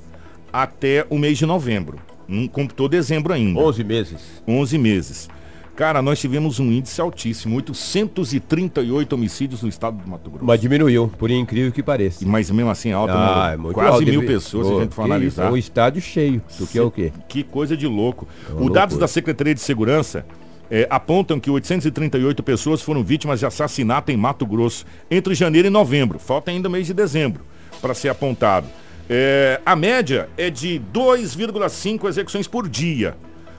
até 0.51 1.05
o 1.09 1.17
mês 1.17 1.37
de 1.37 1.45
novembro. 1.45 1.99
Não 2.27 2.47
computou 2.47 2.87
dezembro 2.89 3.33
ainda. 3.33 3.59
11 3.59 3.83
meses. 3.83 4.19
11 4.47 4.77
meses. 4.77 5.29
Cara, 5.75 6.01
nós 6.01 6.19
tivemos 6.19 6.57
um 6.59 6.71
índice 6.71 7.01
altíssimo, 7.01 7.57
838 7.57 9.13
homicídios 9.13 9.61
no 9.61 9.67
estado 9.69 9.97
do 10.01 10.09
Mato 10.09 10.29
Grosso. 10.29 10.45
Mas 10.45 10.61
diminuiu, 10.61 11.11
por 11.17 11.29
incrível 11.29 11.71
que 11.71 11.83
pareça. 11.83 12.25
Mas 12.25 12.49
mesmo 12.49 12.69
assim 12.71 12.91
alto, 12.93 13.11
Ah, 13.13 13.47
né? 13.49 13.53
é 13.53 13.57
muito 13.57 13.73
quase 13.73 13.89
alto. 13.91 14.05
mil 14.05 14.25
pessoas, 14.25 14.67
se 14.67 14.71
Pô, 14.73 14.79
a 14.79 14.81
gente 14.83 14.95
for 14.95 15.01
que 15.05 15.11
analisar. 15.11 15.41
isso, 15.43 15.49
É 15.49 15.51
um 15.51 15.57
estádio 15.57 16.01
cheio. 16.01 16.41
Tu 16.57 16.67
quer 16.67 16.81
o 16.81 16.89
quê? 16.91 17.11
Que 17.27 17.43
coisa 17.43 17.75
de 17.75 17.85
louco. 17.87 18.25
É 18.49 18.53
Os 18.53 18.71
dados 18.71 18.97
da 18.97 19.07
Secretaria 19.07 19.53
de 19.53 19.59
Segurança 19.59 20.25
eh, 20.71 20.87
apontam 20.89 21.39
que 21.39 21.49
838 21.51 22.41
pessoas 22.41 22.81
foram 22.81 23.03
vítimas 23.03 23.39
de 23.41 23.45
assassinato 23.45 24.11
em 24.11 24.17
Mato 24.17 24.45
Grosso 24.45 24.85
entre 25.11 25.35
janeiro 25.35 25.67
e 25.67 25.71
novembro. 25.71 26.19
Falta 26.19 26.51
ainda 26.51 26.69
o 26.69 26.71
mês 26.71 26.87
de 26.87 26.93
dezembro 26.93 27.43
para 27.81 27.93
ser 27.93 28.09
apontado. 28.09 28.67
Eh, 29.09 29.61
a 29.65 29.75
média 29.75 30.29
é 30.37 30.49
de 30.49 30.81
2,5 30.91 32.07
execuções 32.07 32.47
por 32.47 32.67
dia. 32.67 33.15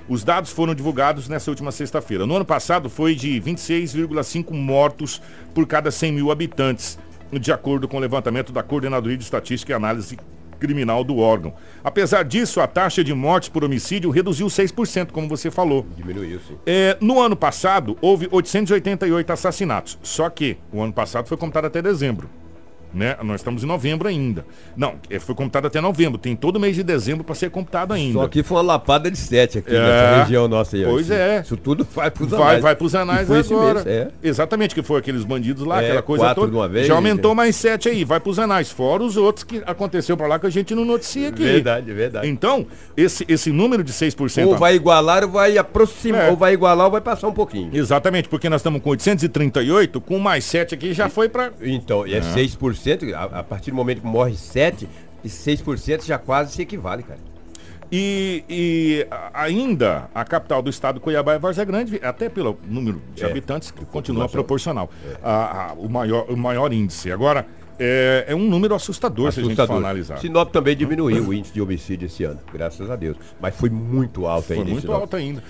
Os 0.08 0.22
dados 0.22 0.50
foram 0.52 0.74
divulgados 0.74 1.28
nessa 1.28 1.50
última 1.50 1.72
sexta-feira. 1.72 2.26
No 2.26 2.36
ano 2.36 2.44
passado 2.44 2.88
foi 2.88 3.14
de 3.14 3.40
26,5 3.40 4.52
mortos 4.52 5.20
por 5.54 5.66
cada 5.66 5.90
100 5.90 6.12
mil 6.12 6.30
habitantes, 6.30 6.98
de 7.32 7.52
acordo 7.52 7.88
com 7.88 7.96
o 7.96 8.00
levantamento 8.00 8.52
da 8.52 8.62
Coordenadoria 8.62 9.16
de 9.16 9.24
Estatística 9.24 9.72
e 9.72 9.74
Análise 9.74 10.16
Criminal 10.60 11.04
do 11.04 11.18
órgão. 11.18 11.54
Apesar 11.82 12.24
disso, 12.24 12.60
a 12.60 12.66
taxa 12.66 13.02
de 13.02 13.12
mortes 13.12 13.48
por 13.48 13.64
homicídio 13.64 14.10
reduziu 14.10 14.46
6%, 14.46 15.10
como 15.10 15.28
você 15.28 15.50
falou. 15.50 15.86
Diminuiu, 15.96 16.40
sim. 16.40 16.56
É, 16.64 16.96
no 17.00 17.20
ano 17.20 17.36
passado, 17.36 17.96
houve 18.00 18.28
888 18.30 19.32
assassinatos. 19.32 19.98
Só 20.02 20.30
que 20.30 20.56
o 20.72 20.80
ano 20.80 20.92
passado 20.92 21.26
foi 21.26 21.36
contado 21.36 21.66
até 21.66 21.82
dezembro. 21.82 22.30
Né? 22.96 23.14
Nós 23.22 23.40
estamos 23.42 23.62
em 23.62 23.66
novembro 23.66 24.08
ainda. 24.08 24.46
Não, 24.74 24.94
é, 25.10 25.18
foi 25.18 25.34
computado 25.34 25.66
até 25.66 25.82
novembro. 25.82 26.16
Tem 26.18 26.34
todo 26.34 26.58
mês 26.58 26.74
de 26.74 26.82
dezembro 26.82 27.22
para 27.24 27.34
ser 27.34 27.50
computado 27.50 27.92
ainda. 27.92 28.14
Só 28.20 28.26
que 28.26 28.42
foi 28.42 28.56
uma 28.56 28.62
lapada 28.62 29.10
de 29.10 29.18
sete 29.18 29.58
aqui 29.58 29.68
É. 29.74 29.78
nessa 29.78 30.22
região 30.22 30.48
nossa 30.48 30.76
aí. 30.76 30.84
Pois 30.84 31.02
Isso- 31.04 31.12
é. 31.12 31.40
Isso 31.42 31.56
tudo 31.58 31.86
vai 31.94 32.10
pros 32.10 32.30
Vai, 32.30 32.40
anais. 32.40 32.62
vai 32.62 32.74
pros 32.74 32.94
anais 32.94 33.22
E 33.24 33.26
foi 33.26 33.40
esse 33.40 33.52
agora. 33.52 33.74
mês, 33.84 33.86
é. 33.86 34.08
Exatamente, 34.22 34.74
que 34.74 34.82
foi 34.82 34.98
aqueles 34.98 35.24
bandidos 35.24 35.66
lá, 35.66 35.82
É, 35.82 35.86
aquela 35.86 36.02
coisa 36.02 36.34
toda. 36.34 36.50
de 36.50 36.56
uma 36.56 36.66
vez, 36.68 36.86
Já 36.86 36.94
aumentou 36.94 37.32
né? 37.32 37.36
mais 37.36 37.54
sete 37.56 37.86
aí, 37.90 38.02
vai 38.02 38.18
pros 38.18 38.38
anais. 38.38 38.70
Fora 38.70 39.02
os 39.02 39.18
outros 39.18 39.44
que 39.44 39.62
aconteceu 39.66 40.16
pra 40.16 40.26
lá 40.26 40.38
que 40.38 40.46
a 40.46 40.50
gente 40.50 40.74
não 40.74 40.86
noticia 40.86 41.28
aqui. 41.28 41.42
Verdade, 41.42 41.92
verdade. 41.92 42.26
Então, 42.28 42.66
esse, 42.96 43.26
esse 43.28 43.52
número 43.52 43.84
de 43.84 43.92
6%. 43.92 44.46
Ou 44.48 44.56
vai 44.56 44.74
igualar 44.74 45.22
ou 45.22 45.30
vai 45.30 45.58
aproximar. 45.58 46.22
É. 46.28 46.30
Ou 46.30 46.36
vai 46.36 46.54
igualar 46.54 46.86
ou 46.86 46.92
vai 46.92 47.02
passar 47.02 47.28
um 47.28 47.32
pouquinho. 47.34 47.68
Exatamente, 47.74 48.26
porque 48.26 48.48
nós 48.48 48.60
estamos 48.62 48.80
com 48.80 48.88
838, 48.88 50.00
com 50.00 50.18
mais 50.18 50.44
7 50.46 50.74
aqui 50.74 50.94
já 50.94 51.10
foi 51.10 51.28
pra. 51.28 51.50
Então, 51.60 52.06
é 52.06 52.22
6%, 52.90 53.14
a, 53.14 53.40
a 53.40 53.42
partir 53.42 53.70
do 53.70 53.76
momento 53.76 54.00
que 54.00 54.06
morre 54.06 54.34
7, 54.34 54.88
e 55.24 55.28
6% 55.28 56.04
já 56.04 56.18
quase 56.18 56.52
se 56.52 56.62
equivale, 56.62 57.02
cara. 57.02 57.18
E, 57.90 58.44
e 58.48 59.06
ainda 59.32 60.10
a 60.14 60.24
capital 60.24 60.60
do 60.60 60.68
estado, 60.70 60.98
Cuiabá 61.00 61.36
e 61.36 61.38
Várzea 61.38 61.64
Grande, 61.64 62.00
até 62.02 62.28
pelo 62.28 62.58
número 62.68 63.00
de 63.14 63.22
É. 63.24 63.26
habitantes, 63.30 63.70
que 63.70 63.84
continua 63.84 64.28
proporcional. 64.28 64.90
A- 65.22 65.68
a- 65.70 65.72
o, 65.74 65.88
maior, 65.88 66.26
o 66.28 66.36
maior 66.36 66.72
índice. 66.72 67.12
Agora, 67.12 67.46
é, 67.78 68.24
é 68.28 68.34
um 68.34 68.48
número 68.48 68.74
assustador, 68.74 69.30
se 69.30 69.38
a 69.38 69.42
gente 69.44 69.54
for 69.54 69.62
Assustador. 69.62 69.84
analisar. 69.84 70.18
Sinop 70.18 70.50
também 70.50 70.76
diminuiu 70.76 71.28
o 71.28 71.32
índice 71.34 71.52
de 71.54 71.60
homicídio 71.62 72.06
esse 72.06 72.24
ano, 72.24 72.40
graças 72.52 72.90
a 72.90 72.96
Deus. 72.96 73.16
Mas 73.40 73.54
foi 73.54 73.70
muito 73.70 74.26
alto 74.26 74.46
Foi 74.48 74.56
ainda. 74.56 74.70
em 74.70 74.72
muito 74.72 74.92
alto 74.92 75.14
ainda. 75.14 75.44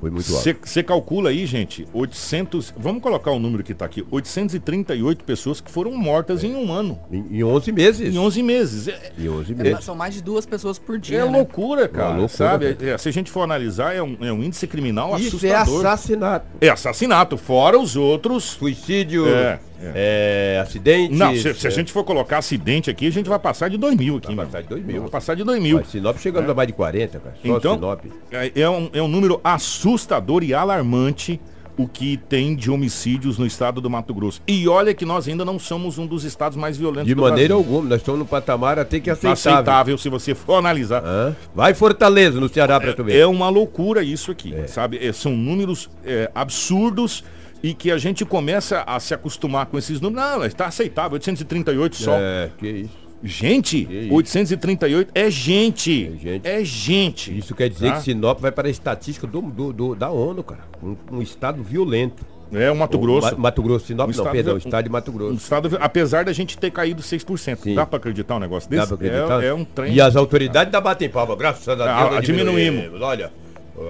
Foi 0.00 0.10
muito 0.10 0.32
alto. 0.34 0.56
Você 0.64 0.82
calcula 0.82 1.30
aí, 1.30 1.44
gente, 1.44 1.86
800. 1.92 2.72
Vamos 2.76 3.02
colocar 3.02 3.30
o 3.32 3.38
número 3.38 3.64
que 3.64 3.72
está 3.72 3.84
aqui: 3.84 4.06
838 4.10 5.24
pessoas 5.24 5.60
que 5.60 5.70
foram 5.70 5.92
mortas 5.96 6.44
em 6.44 6.54
um 6.54 6.72
ano, 6.72 6.98
Em, 7.10 7.38
em 7.38 7.42
11 7.44 7.72
meses. 7.72 8.14
em 8.14 8.18
11 8.18 8.42
meses. 8.42 8.88
É, 8.88 9.12
Em 9.18 9.28
11 9.28 9.52
É, 9.52 9.62
meses. 9.62 9.84
são 9.84 9.94
mais 9.96 10.14
de 10.14 10.22
duas 10.22 10.46
pessoas 10.46 10.78
por 10.78 10.98
dia. 10.98 11.18
é 11.20 11.24
né? 11.24 11.30
loucura, 11.30 11.88
cara. 11.88 12.08
loucura, 12.10 12.28
sabe? 12.28 12.74
cara. 12.74 12.90
É, 12.92 12.98
se 12.98 13.08
a 13.08 13.12
gente 13.12 13.30
for 13.30 13.42
analisar, 13.42 13.94
é 13.94 14.02
um, 14.02 14.16
é 14.20 14.32
um 14.32 14.42
índice 14.42 14.66
criminal 14.66 15.18
Isso 15.18 15.44
é 15.46 15.54
assustador. 15.54 15.86
assassinato. 15.86 16.46
É 16.60 16.68
assassinato, 16.68 17.36
fora 17.36 17.78
os 17.78 17.96
outros. 17.96 18.44
Suicídio, 18.44 19.28
É, 19.28 19.58
é, 19.80 20.60
acidente. 20.62 21.14
Não, 21.14 21.34
se, 21.34 21.54
se 21.54 21.66
a 21.66 21.70
é, 21.70 21.72
gente 21.72 21.92
for 21.92 22.04
colocar 22.04 22.38
acidente 22.38 22.90
aqui, 22.90 23.06
a 23.06 23.12
gente 23.12 23.28
vai 23.28 23.38
passar 23.38 23.68
de 23.68 23.76
2 23.76 23.96
mil 23.96 24.16
aqui. 24.16 24.34
Vai 24.34 24.46
passar 24.46 24.62
de 24.62 24.68
2 24.68 24.84
mil. 24.84 25.00
Vai 25.02 25.10
passar 25.10 25.34
de 25.34 25.44
2 25.44 25.62
mil. 25.62 25.76
Mas 25.76 25.88
Sinop 25.88 26.18
chegando 26.18 26.50
a 26.50 26.54
mais 26.54 26.66
de 26.66 26.72
40, 26.72 27.18
cara. 27.18 27.34
Só 27.40 27.56
Então, 27.56 27.74
Sinop. 27.74 28.00
é, 28.32 28.60
é 28.60 28.68
um, 28.70 28.90
é 28.92 29.02
um 29.02 29.08
número 29.08 29.40
assustador 29.42 30.42
e 30.42 30.52
alarmante 30.52 31.40
o 31.78 31.86
que 31.86 32.16
tem 32.16 32.56
de 32.56 32.70
homicídios 32.70 33.38
no 33.38 33.46
estado 33.46 33.80
do 33.80 33.88
Mato 33.88 34.12
Grosso. 34.12 34.42
E 34.48 34.66
olha 34.66 34.92
que 34.92 35.04
nós 35.04 35.28
ainda 35.28 35.44
não 35.44 35.60
somos 35.60 35.96
um 35.96 36.06
dos 36.06 36.24
estados 36.24 36.58
mais 36.58 36.76
violentos 36.76 37.06
De 37.06 37.14
do 37.14 37.22
maneira 37.22 37.54
Brasil. 37.54 37.56
alguma, 37.56 37.90
nós 37.90 38.00
estamos 38.00 38.18
no 38.18 38.26
patamar 38.26 38.80
até 38.80 38.98
que 38.98 39.08
aceitável. 39.08 39.52
aceitável 39.52 39.98
se 39.98 40.08
você 40.08 40.34
for 40.34 40.56
analisar. 40.56 41.36
Vai 41.54 41.74
Fortaleza, 41.74 42.40
no 42.40 42.48
Ceará, 42.48 42.80
pra 42.80 42.92
tu 42.92 43.04
ver. 43.04 43.16
É 43.16 43.26
uma 43.26 43.48
loucura 43.48 44.02
isso 44.02 44.32
aqui, 44.32 44.52
sabe? 44.66 44.98
É, 45.00 45.12
são 45.12 45.36
números 45.36 45.88
é, 46.04 46.28
absurdos 46.34 47.22
e 47.62 47.74
que 47.74 47.90
a 47.90 47.98
gente 47.98 48.24
começa 48.24 48.82
a 48.86 48.98
se 49.00 49.12
acostumar 49.14 49.66
com 49.66 49.78
esses 49.78 50.00
números. 50.00 50.26
Não, 50.30 50.44
está 50.44 50.66
aceitável, 50.66 51.12
838 51.14 51.96
só. 51.96 52.12
É, 52.18 52.50
que 52.58 52.66
isso. 52.68 53.08
Gente, 53.22 53.82
isso. 53.90 54.14
838 54.14 55.10
é 55.12 55.28
gente. 55.28 56.06
É 56.14 56.18
gente. 56.18 56.46
É 56.48 56.64
gente. 56.64 57.36
Isso 57.38 57.52
quer 57.54 57.68
dizer 57.68 57.88
Tá? 57.90 57.96
que 57.96 58.02
Sinop 58.04 58.40
vai 58.40 58.52
para 58.52 58.68
a 58.68 58.70
estatística 58.70 59.26
do, 59.26 59.42
do- 59.42 59.72
do- 59.72 59.94
da 59.96 60.08
ONU, 60.08 60.42
cara. 60.44 60.60
Um, 60.82 60.96
um 61.12 61.20
estado 61.22 61.60
violento. 61.62 62.24
É 62.52 62.70
o 62.70 62.76
Mato 62.76 62.96
O 62.96 63.00
Grosso. 63.00 63.32
Ma- 63.32 63.42
Mato 63.42 63.60
Grosso, 63.62 63.86
Sinop, 63.86 64.04
Um 64.04 64.06
não, 64.06 64.10
estado 64.12 64.32
perdão, 64.32 64.52
viol- 64.54 64.58
estado 64.58 64.84
de 64.84 64.90
Mato 64.90 65.10
Um 65.10 65.14
Grosso. 65.14 65.34
estado, 65.34 65.78
apesar 65.80 66.24
da 66.24 66.32
gente 66.32 66.56
ter 66.56 66.70
caído 66.70 67.02
6%. 67.02 67.58
Sim. 67.64 67.74
Dá 67.74 67.84
pra 67.84 67.98
acreditar 67.98 68.36
um 68.36 68.38
negócio 68.38 68.70
Dá 68.70 68.76
desse? 68.76 68.86
pra 68.86 68.94
acreditar? 69.06 69.42
É, 69.42 69.48
é 69.48 69.52
um 69.54 69.64
trem. 69.64 69.92
E 69.92 70.00
as 70.00 70.14
autoridades 70.16 70.66
ainda 70.68 70.80
batem 70.80 71.10
palma, 71.10 71.34
graças 71.36 71.68
a 71.68 71.74
Deus. 71.74 71.88
Ah, 71.88 72.10
nós 72.12 72.24
diminuímos. 72.24 73.02
Olha, 73.02 73.32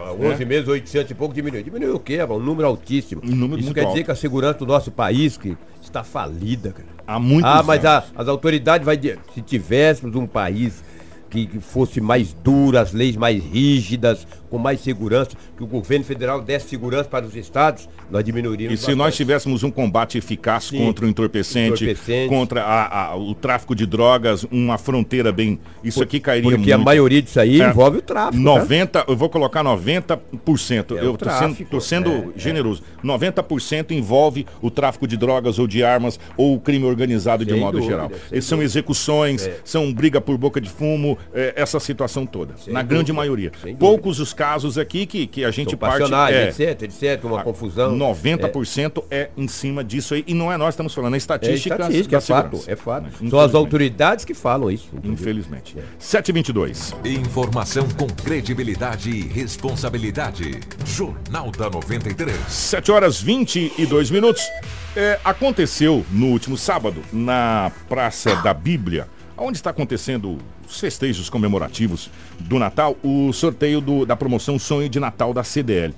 há 0.04 0.12
11 0.12 0.44
meses, 0.44 0.68
800 0.68 1.10
e 1.10 1.14
pouco 1.14 1.34
diminuiu. 1.34 1.62
Diminuiu 1.62 1.94
o 1.96 2.00
quê? 2.00 2.18
Um 2.22 2.38
número 2.38 2.68
altíssimo. 2.68 3.22
Um 3.24 3.34
número 3.34 3.60
Isso 3.60 3.72
quer 3.74 3.80
alto. 3.82 3.92
dizer 3.92 4.04
que 4.04 4.10
a 4.10 4.14
segurança 4.14 4.58
do 4.58 4.66
nosso 4.66 4.90
país 4.90 5.36
que 5.36 5.56
está 5.82 6.02
falida, 6.04 6.72
cara. 6.72 6.88
Há 7.06 7.18
muitos 7.18 7.50
Ah, 7.50 7.62
mas 7.62 7.84
a- 7.84 8.04
as 8.14 8.28
autoridades 8.28 8.84
vai 8.84 8.98
se 9.34 9.40
tivéssemos 9.42 10.14
um 10.16 10.26
país 10.26 10.84
que, 11.30 11.46
que 11.46 11.60
fosse 11.60 12.00
mais 12.00 12.32
duro, 12.32 12.78
as 12.78 12.92
leis 12.92 13.16
mais 13.16 13.42
rígidas, 13.42 14.26
com 14.50 14.58
mais 14.58 14.80
segurança, 14.80 15.30
que 15.56 15.62
o 15.62 15.66
governo 15.66 16.04
federal 16.04 16.40
desse 16.40 16.68
segurança 16.68 17.08
para 17.08 17.26
os 17.26 17.36
estados, 17.36 17.88
nós 18.10 18.24
diminuiríamos. 18.24 18.74
E 18.74 18.82
se 18.82 18.88
nós 18.90 18.98
bastante. 18.98 19.16
tivéssemos 19.16 19.62
um 19.62 19.70
combate 19.70 20.18
eficaz 20.18 20.64
Sim. 20.64 20.78
contra 20.78 21.04
o 21.04 21.08
entorpecente, 21.08 21.84
Entorpecente. 21.84 22.28
contra 22.28 22.62
a- 22.64 23.10
a- 23.10 23.16
o 23.16 23.34
tráfico 23.34 23.74
de 23.74 23.86
drogas, 23.86 24.44
uma 24.50 24.78
fronteira 24.78 25.30
bem. 25.32 25.58
Isso 25.84 26.02
aqui 26.02 26.18
cairia 26.20 26.50
Porque 26.50 26.72
a 26.72 26.76
muito. 26.76 26.86
maioria 26.86 27.22
disso 27.22 27.38
aí 27.40 27.60
É. 27.60 27.68
envolve 27.68 27.98
o 27.98 28.02
tráfico. 28.02 28.36
tá? 28.42 28.50
90, 28.50 29.04
eu 29.08 29.16
vou 29.16 29.28
colocar 29.28 29.62
90%. 29.62 30.96
É 30.96 31.04
eu 31.04 31.16
tô 31.16 31.28
sendo, 31.30 31.64
tô 31.70 31.80
sendo 31.80 32.10
é, 32.10 32.24
generoso. 32.36 32.82
90% 33.02 33.92
envolve 33.92 34.46
o 34.60 34.70
tráfico 34.70 35.06
de 35.06 35.16
drogas 35.16 35.58
ou 35.58 35.66
de 35.66 35.82
armas 35.84 36.18
ou 36.36 36.54
o 36.54 36.60
crime 36.60 36.84
organizado 36.84 37.44
de 37.44 37.52
Sem 37.52 37.60
modo 37.60 37.78
dúvida, 37.78 37.92
geral. 37.92 38.42
são 38.42 38.62
execuções, 38.62 39.48
são 39.64 39.92
briga 39.92 40.20
por 40.20 40.36
boca 40.36 40.60
de 40.60 40.68
fumo, 40.68 41.18
é, 41.34 41.52
essa 41.56 41.78
situação 41.80 42.26
toda. 42.26 42.54
Sem 42.56 42.72
na 42.72 42.80
dúvida, 42.80 42.94
grande 42.94 43.12
maioria. 43.12 43.52
Poucos 43.78 44.20
os 44.20 44.32
casos 44.32 44.78
aqui 44.78 45.06
que, 45.06 45.26
que 45.26 45.44
a 45.44 45.50
gente 45.50 45.70
São 45.70 45.78
parte. 45.78 46.12
é, 46.32 46.48
etc, 46.48 46.82
etc, 46.82 47.24
uma 47.24 47.42
confusão. 47.42 47.97
90% 47.98 49.04
é. 49.10 49.28
em 49.36 49.48
cima 49.48 49.82
disso 49.84 50.14
aí. 50.14 50.24
E 50.26 50.34
não 50.34 50.50
é 50.52 50.56
nós 50.56 50.68
que 50.68 50.70
estamos 50.74 50.94
falando, 50.94 51.14
é 51.14 51.16
É 51.16 51.18
estatística. 51.18 51.74
estatística, 51.74 52.16
da 52.18 52.18
é 52.18 52.20
fato, 52.20 52.64
é 52.66 52.76
fato. 52.76 53.06
Mas, 53.20 53.30
São 53.30 53.40
as 53.40 53.54
autoridades 53.54 54.24
que 54.24 54.34
falam 54.34 54.70
isso. 54.70 54.88
Infelizmente. 55.04 55.76
722. 55.98 56.94
Informação 57.04 57.86
com 57.98 58.06
credibilidade 58.06 59.10
e 59.10 59.22
responsabilidade. 59.22 60.60
Jornal 60.86 61.50
da 61.50 61.68
93. 61.70 62.36
7 62.48 62.90
horas 62.90 63.20
22 63.20 64.10
minutos. 64.10 64.42
É, 64.96 65.18
aconteceu 65.24 66.04
no 66.10 66.26
último 66.26 66.56
sábado, 66.56 67.02
na 67.12 67.70
Praça 67.88 68.34
da 68.36 68.52
Bíblia, 68.52 69.06
onde 69.36 69.56
está 69.58 69.70
acontecendo 69.70 70.38
os 70.68 70.80
festejos 70.80 71.30
comemorativos 71.30 72.10
do 72.40 72.58
Natal, 72.58 72.96
o 73.02 73.32
sorteio 73.32 73.80
do- 73.80 74.04
da 74.04 74.16
promoção 74.16 74.58
Sonho 74.58 74.88
de 74.88 74.98
Natal 74.98 75.32
da 75.32 75.44
CDL. 75.44 75.94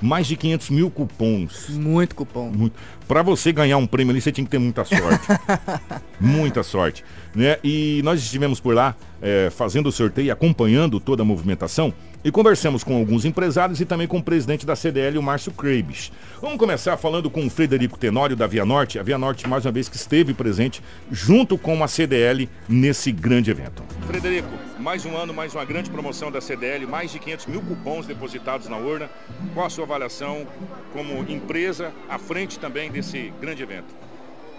Mais 0.00 0.26
de 0.26 0.36
500 0.36 0.70
mil 0.70 0.90
cupons. 0.90 1.68
Muito 1.70 2.14
cupom. 2.14 2.50
Muito. 2.50 2.74
Pra 3.08 3.22
você 3.22 3.52
ganhar 3.52 3.78
um 3.78 3.86
prêmio 3.86 4.12
ali, 4.12 4.20
você 4.20 4.30
tinha 4.30 4.44
que 4.44 4.50
ter 4.50 4.58
muita 4.58 4.84
sorte. 4.84 5.26
muita 6.20 6.62
sorte. 6.62 7.02
Né? 7.34 7.56
E 7.64 8.02
nós 8.04 8.20
estivemos 8.20 8.60
por 8.60 8.74
lá 8.74 8.94
é, 9.22 9.48
fazendo 9.50 9.88
o 9.88 9.92
sorteio 9.92 10.26
e 10.26 10.30
acompanhando 10.30 11.00
toda 11.00 11.22
a 11.22 11.24
movimentação. 11.24 11.94
E 12.24 12.32
conversamos 12.32 12.82
com 12.82 12.96
alguns 12.96 13.24
empresários 13.24 13.80
e 13.80 13.84
também 13.84 14.06
com 14.06 14.18
o 14.18 14.22
presidente 14.22 14.66
da 14.66 14.74
CDL, 14.74 15.18
o 15.18 15.22
Márcio 15.22 15.52
Krebs. 15.52 16.10
Vamos 16.42 16.58
começar 16.58 16.96
falando 16.96 17.30
com 17.30 17.46
o 17.46 17.50
Frederico 17.50 17.96
Tenório, 17.96 18.34
da 18.34 18.46
Via 18.46 18.64
Norte. 18.64 18.98
A 18.98 19.02
Via 19.04 19.16
Norte, 19.16 19.48
mais 19.48 19.64
uma 19.64 19.72
vez, 19.72 19.88
que 19.88 19.96
esteve 19.96 20.34
presente 20.34 20.82
junto 21.12 21.56
com 21.56 21.82
a 21.82 21.88
CDL 21.88 22.48
nesse 22.68 23.12
grande 23.12 23.52
evento. 23.52 23.84
Frederico, 24.08 24.50
mais 24.80 25.06
um 25.06 25.16
ano, 25.16 25.32
mais 25.32 25.54
uma 25.54 25.64
grande 25.64 25.90
promoção 25.90 26.30
da 26.30 26.40
CDL, 26.40 26.86
mais 26.86 27.12
de 27.12 27.20
500 27.20 27.46
mil 27.46 27.62
cupons 27.62 28.04
depositados 28.04 28.68
na 28.68 28.76
urna. 28.76 29.08
Qual 29.54 29.66
a 29.66 29.70
sua 29.70 29.84
avaliação 29.84 30.44
como 30.92 31.24
empresa 31.30 31.92
à 32.08 32.18
frente 32.18 32.58
também 32.58 32.90
desse 32.98 33.32
grande 33.40 33.62
evento? 33.62 33.94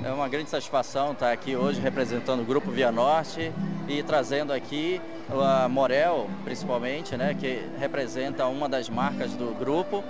É 0.01 0.09
uma 0.13 0.29
grande 0.29 0.49
satisfação 0.49 1.11
estar 1.11 1.29
aqui 1.29 1.57
hoje 1.57 1.81
representando 1.81 2.39
o 2.39 2.45
Grupo 2.45 2.71
Via 2.71 2.89
Norte 2.89 3.51
e 3.85 4.01
trazendo 4.01 4.53
aqui 4.53 5.01
a 5.29 5.67
Morel, 5.67 6.29
principalmente, 6.45 7.17
né, 7.17 7.35
que 7.37 7.61
representa 7.77 8.45
uma 8.45 8.69
das 8.69 8.87
marcas 8.87 9.33
do 9.33 9.53
grupo. 9.59 10.01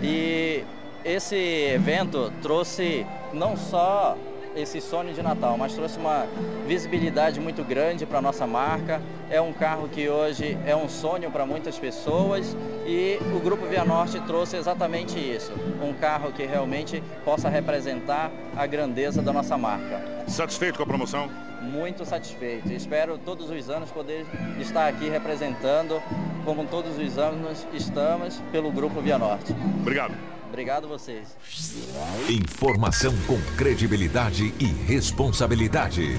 E 0.00 0.62
esse 1.04 1.34
evento 1.34 2.32
trouxe 2.40 3.04
não 3.32 3.56
só 3.56 4.16
esse 4.60 4.80
sonho 4.80 5.12
de 5.12 5.22
Natal, 5.22 5.56
mas 5.56 5.74
trouxe 5.74 5.98
uma 5.98 6.26
visibilidade 6.66 7.40
muito 7.40 7.62
grande 7.62 8.04
para 8.04 8.18
a 8.18 8.22
nossa 8.22 8.46
marca. 8.46 9.00
É 9.30 9.40
um 9.40 9.52
carro 9.52 9.88
que 9.88 10.08
hoje 10.08 10.58
é 10.66 10.74
um 10.74 10.88
sonho 10.88 11.30
para 11.30 11.46
muitas 11.46 11.78
pessoas 11.78 12.56
e 12.86 13.18
o 13.34 13.40
Grupo 13.40 13.66
Via 13.66 13.84
Norte 13.84 14.20
trouxe 14.20 14.56
exatamente 14.56 15.18
isso. 15.18 15.52
Um 15.82 15.92
carro 15.92 16.32
que 16.32 16.44
realmente 16.44 17.02
possa 17.24 17.48
representar 17.48 18.30
a 18.56 18.66
grandeza 18.66 19.22
da 19.22 19.32
nossa 19.32 19.56
marca. 19.56 20.02
Satisfeito 20.26 20.76
com 20.76 20.82
a 20.82 20.86
promoção? 20.86 21.30
Muito 21.60 22.04
satisfeito. 22.04 22.72
Espero 22.72 23.18
todos 23.18 23.50
os 23.50 23.70
anos 23.70 23.90
poder 23.90 24.24
estar 24.60 24.88
aqui 24.88 25.08
representando, 25.08 26.00
como 26.44 26.64
todos 26.64 26.98
os 26.98 27.18
anos 27.18 27.66
estamos, 27.74 28.40
pelo 28.52 28.70
Grupo 28.70 29.00
Via 29.00 29.18
Norte. 29.18 29.54
Obrigado. 29.80 30.37
Obrigado 30.48 30.86
a 30.86 30.88
vocês. 30.88 31.36
Informação 32.28 33.14
com 33.26 33.38
credibilidade 33.56 34.52
e 34.58 34.64
responsabilidade. 34.64 36.16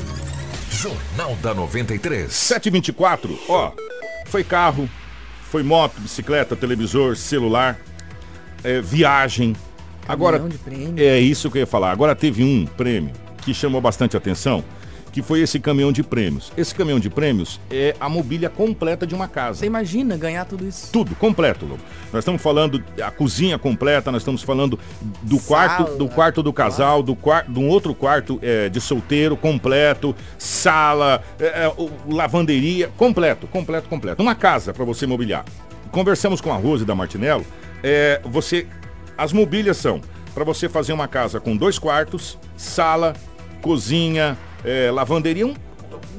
Jornal 0.71 1.35
da 1.37 1.53
93. 1.53 2.31
724, 2.31 3.37
ó, 3.49 3.71
foi 4.27 4.43
carro, 4.43 4.87
foi 5.49 5.63
moto, 5.63 5.99
bicicleta, 5.99 6.55
televisor, 6.55 7.15
celular, 7.15 7.79
é, 8.63 8.79
viagem. 8.79 9.55
Agora, 10.07 10.39
de 10.39 10.57
prêmio. 10.59 11.03
é 11.03 11.19
isso 11.19 11.49
que 11.49 11.57
eu 11.57 11.61
ia 11.61 11.67
falar. 11.67 11.91
Agora 11.91 12.15
teve 12.15 12.43
um 12.43 12.65
prêmio 12.65 13.11
que 13.41 13.53
chamou 13.53 13.81
bastante 13.81 14.15
atenção, 14.15 14.63
que 15.11 15.21
foi 15.21 15.41
esse 15.41 15.59
caminhão 15.59 15.91
de 15.91 16.03
prêmios. 16.03 16.51
Esse 16.57 16.73
caminhão 16.73 16.99
de 16.99 17.09
prêmios 17.09 17.59
é 17.69 17.95
a 17.99 18.07
mobília 18.07 18.49
completa 18.49 19.05
de 19.05 19.15
uma 19.15 19.27
casa. 19.27 19.59
Você 19.59 19.65
imagina 19.65 20.17
ganhar 20.17 20.45
tudo 20.45 20.67
isso? 20.67 20.91
Tudo, 20.91 21.15
completo, 21.15 21.65
Lobo. 21.65 21.81
Nós 22.13 22.21
estamos 22.21 22.41
falando 22.41 22.83
a 23.01 23.11
cozinha 23.11 23.57
completa, 23.57 24.11
nós 24.11 24.21
estamos 24.21 24.43
falando 24.43 24.79
do 25.21 25.39
quarto 25.39 25.83
Sala. 25.83 25.97
do 25.97 26.07
quarto 26.09 26.43
do 26.43 26.53
casal, 26.53 27.03
do 27.03 27.15
quarto 27.15 27.51
de 27.51 27.59
um 27.59 27.67
outro 27.67 27.93
quarto 27.93 28.39
é, 28.41 28.69
de 28.69 28.79
solteiro 28.79 29.35
completo, 29.35 30.15
sala, 30.37 31.23
é, 31.39 31.45
é, 31.45 31.73
lavanderia, 32.07 32.89
completo, 32.97 33.47
completo, 33.47 33.89
completo. 33.89 34.21
Uma 34.21 34.35
casa 34.35 34.73
para 34.73 34.85
você 34.85 35.05
mobiliar. 35.05 35.45
Conversamos 35.91 36.39
com 36.41 36.51
a 36.51 36.57
Rose 36.57 36.85
da 36.85 36.93
Martinello. 36.93 37.45
É, 37.83 38.21
você, 38.25 38.67
as 39.17 39.33
mobílias 39.33 39.77
são 39.77 40.01
para 40.33 40.43
você 40.43 40.69
fazer 40.69 40.93
uma 40.93 41.07
casa 41.07 41.39
com 41.39 41.57
dois 41.57 41.79
quartos, 41.79 42.37
sala, 42.55 43.13
cozinha, 43.61 44.37
é, 44.63 44.89
lavanderia. 44.91 45.45
um- 45.47 45.55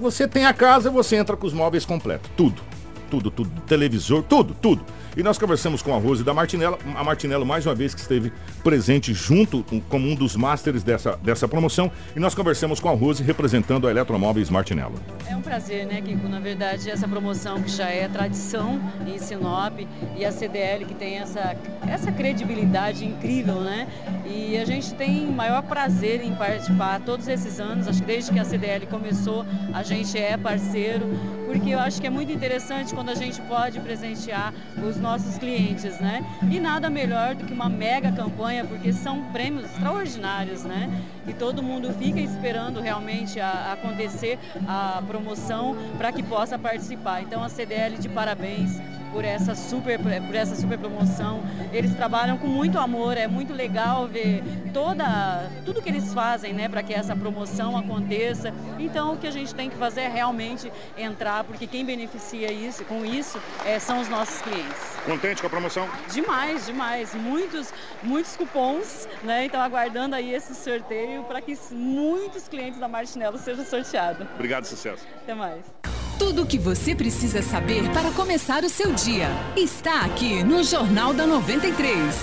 você 0.01 0.27
tem 0.27 0.47
a 0.47 0.53
casa, 0.53 0.91
você 0.91 1.17
entra 1.17 1.37
com 1.37 1.47
os 1.47 1.53
móveis 1.53 1.85
completos, 1.85 2.31
tudo 2.37 2.63
tudo, 3.11 3.29
tudo, 3.29 3.51
televisor, 3.63 4.23
tudo, 4.23 4.55
tudo. 4.63 4.85
E 5.17 5.25
nós 5.25 5.39
conversamos 5.39 5.83
com 5.83 5.93
a 5.93 5.99
Rose 5.99 6.23
da 6.23 6.33
Martinello, 6.33 6.79
a 6.95 7.03
Martinello 7.03 7.45
mais 7.45 7.67
uma 7.67 7.75
vez 7.75 7.93
que 7.93 8.01
esteve 8.01 8.33
presente 8.63 9.13
junto 9.13 9.65
como 9.89 10.09
um 10.09 10.15
dos 10.15 10.37
masters 10.37 10.85
dessa, 10.85 11.17
dessa 11.17 11.49
promoção, 11.49 11.91
e 12.15 12.21
nós 12.21 12.33
conversamos 12.33 12.79
com 12.79 12.89
a 12.89 12.93
Rose 12.93 13.23
representando 13.23 13.89
a 13.89 13.91
Eletromóveis 13.91 14.49
Martinello. 14.51 14.95
É 15.29 15.37
um 15.37 15.43
prazer, 15.43 15.85
né, 15.85 16.01
Kiko? 16.01 16.29
Na 16.29 16.39
verdade, 16.39 16.89
essa 16.89 17.09
promoção 17.09 17.61
que 17.61 17.71
já 17.71 17.89
é 17.89 18.07
tradição 18.07 18.81
em 19.05 19.19
Sinop 19.19 19.81
e 20.17 20.25
a 20.25 20.31
CDL 20.31 20.85
que 20.85 20.95
tem 20.95 21.19
essa, 21.19 21.57
essa 21.89 22.13
credibilidade 22.13 23.05
incrível, 23.05 23.61
né? 23.61 23.89
E 24.25 24.57
a 24.59 24.65
gente 24.65 24.95
tem 24.95 25.27
maior 25.27 25.63
prazer 25.63 26.23
em 26.23 26.35
participar 26.37 27.01
todos 27.01 27.27
esses 27.27 27.59
anos. 27.59 27.89
Acho 27.89 28.01
que 28.01 28.07
desde 28.07 28.31
que 28.31 28.39
a 28.39 28.45
CDL 28.45 28.87
começou, 28.87 29.45
a 29.75 29.83
gente 29.83 30.17
é 30.17 30.37
parceiro, 30.37 31.07
porque 31.51 31.71
eu 31.71 31.81
acho 31.81 32.01
que 32.01 32.07
é 32.07 32.11
muito 32.11 32.31
interessante 32.31 32.95
quando 32.95 33.09
a 33.09 33.15
gente 33.15 33.41
pode 33.43 33.81
presentear 33.81 34.55
os 34.87 34.97
nossos 34.97 35.37
clientes, 35.37 35.99
né? 35.99 36.25
E 36.49 36.61
nada 36.61 36.89
melhor 36.89 37.35
do 37.35 37.45
que 37.45 37.53
uma 37.53 37.69
mega 37.69 38.13
campanha, 38.13 38.65
porque 38.65 38.93
são 38.93 39.25
prêmios 39.33 39.65
extraordinários, 39.65 40.63
né? 40.63 40.89
E 41.27 41.33
todo 41.33 41.61
mundo 41.61 41.93
fica 41.95 42.21
esperando 42.21 42.81
realmente 42.81 43.41
a- 43.41 43.73
acontecer 43.73 44.39
a 44.69 45.03
promoção 45.09 45.77
para 45.99 46.13
que 46.13 46.23
possa 46.23 46.57
participar. 46.57 47.21
Então 47.23 47.43
a 47.43 47.49
CDL 47.49 47.99
de 47.99 48.09
parabéns 48.09 48.79
por 49.13 49.25
essa 49.25 49.55
super 49.55 49.99
por 49.99 50.35
essa 50.35 50.55
super 50.55 50.79
promoção. 50.79 51.43
Eles 51.73 51.95
trabalham 51.95 52.39
com 52.39 52.47
muito 52.47 52.79
amor, 52.79 53.17
é 53.17 53.27
muito 53.27 53.53
legal 53.53 54.07
ver 54.07 54.43
toda 54.73 55.51
tudo 55.65 55.83
que 55.83 55.89
eles 55.89 56.13
fazem, 56.13 56.53
né, 56.53 56.69
para 56.69 56.83
que 56.83 56.93
essa 56.93 57.15
promoção 57.15 57.77
aconteça. 57.77 58.53
Então 58.79 59.15
o 59.15 59.17
que 59.17 59.27
a 59.27 59.31
gente 59.31 59.55
tem 59.55 59.69
que 59.69 59.77
fazer 59.77 60.03
é 60.03 60.09
realmente 60.09 60.71
entrar, 60.97 61.45
porque 61.45 61.67
quem 61.67 61.85
beneficia 61.85 62.53
isso 62.53 62.85
com 62.85 63.05
isso 63.05 63.41
é, 63.65 63.79
são 63.79 64.01
os 64.01 64.09
nossos 64.09 64.41
clientes. 64.43 64.99
Contente 65.05 65.41
com 65.41 65.47
a 65.47 65.51
promoção? 65.51 65.89
Demais, 66.13 66.67
demais. 66.67 67.15
Muitos, 67.15 67.73
muitos 68.03 68.37
cupons, 68.37 69.09
né? 69.23 69.47
Então 69.47 69.61
aguardando 69.61 70.15
aí 70.15 70.33
esse 70.33 70.55
sorteio 70.55 71.25
para 71.25 71.41
que 71.41 71.57
muitos 71.73 72.49
clientes 72.49 72.79
da 72.79 72.89
Martinello 72.89 73.39
sejam 73.39 73.65
sorteados. 73.65 74.27
Obrigado, 74.35 74.65
sucesso. 74.65 75.07
Até 75.23 75.35
mais. 75.35 75.80
Tudo 76.21 76.43
o 76.43 76.47
que 76.47 76.59
você 76.59 76.95
precisa 76.95 77.41
saber 77.41 77.91
para 77.93 78.11
começar 78.11 78.63
o 78.63 78.69
seu 78.69 78.93
dia 78.93 79.29
está 79.57 80.03
aqui 80.03 80.45
no 80.45 80.63
Jornal 80.63 81.15
da 81.15 81.27
93. 81.27 82.15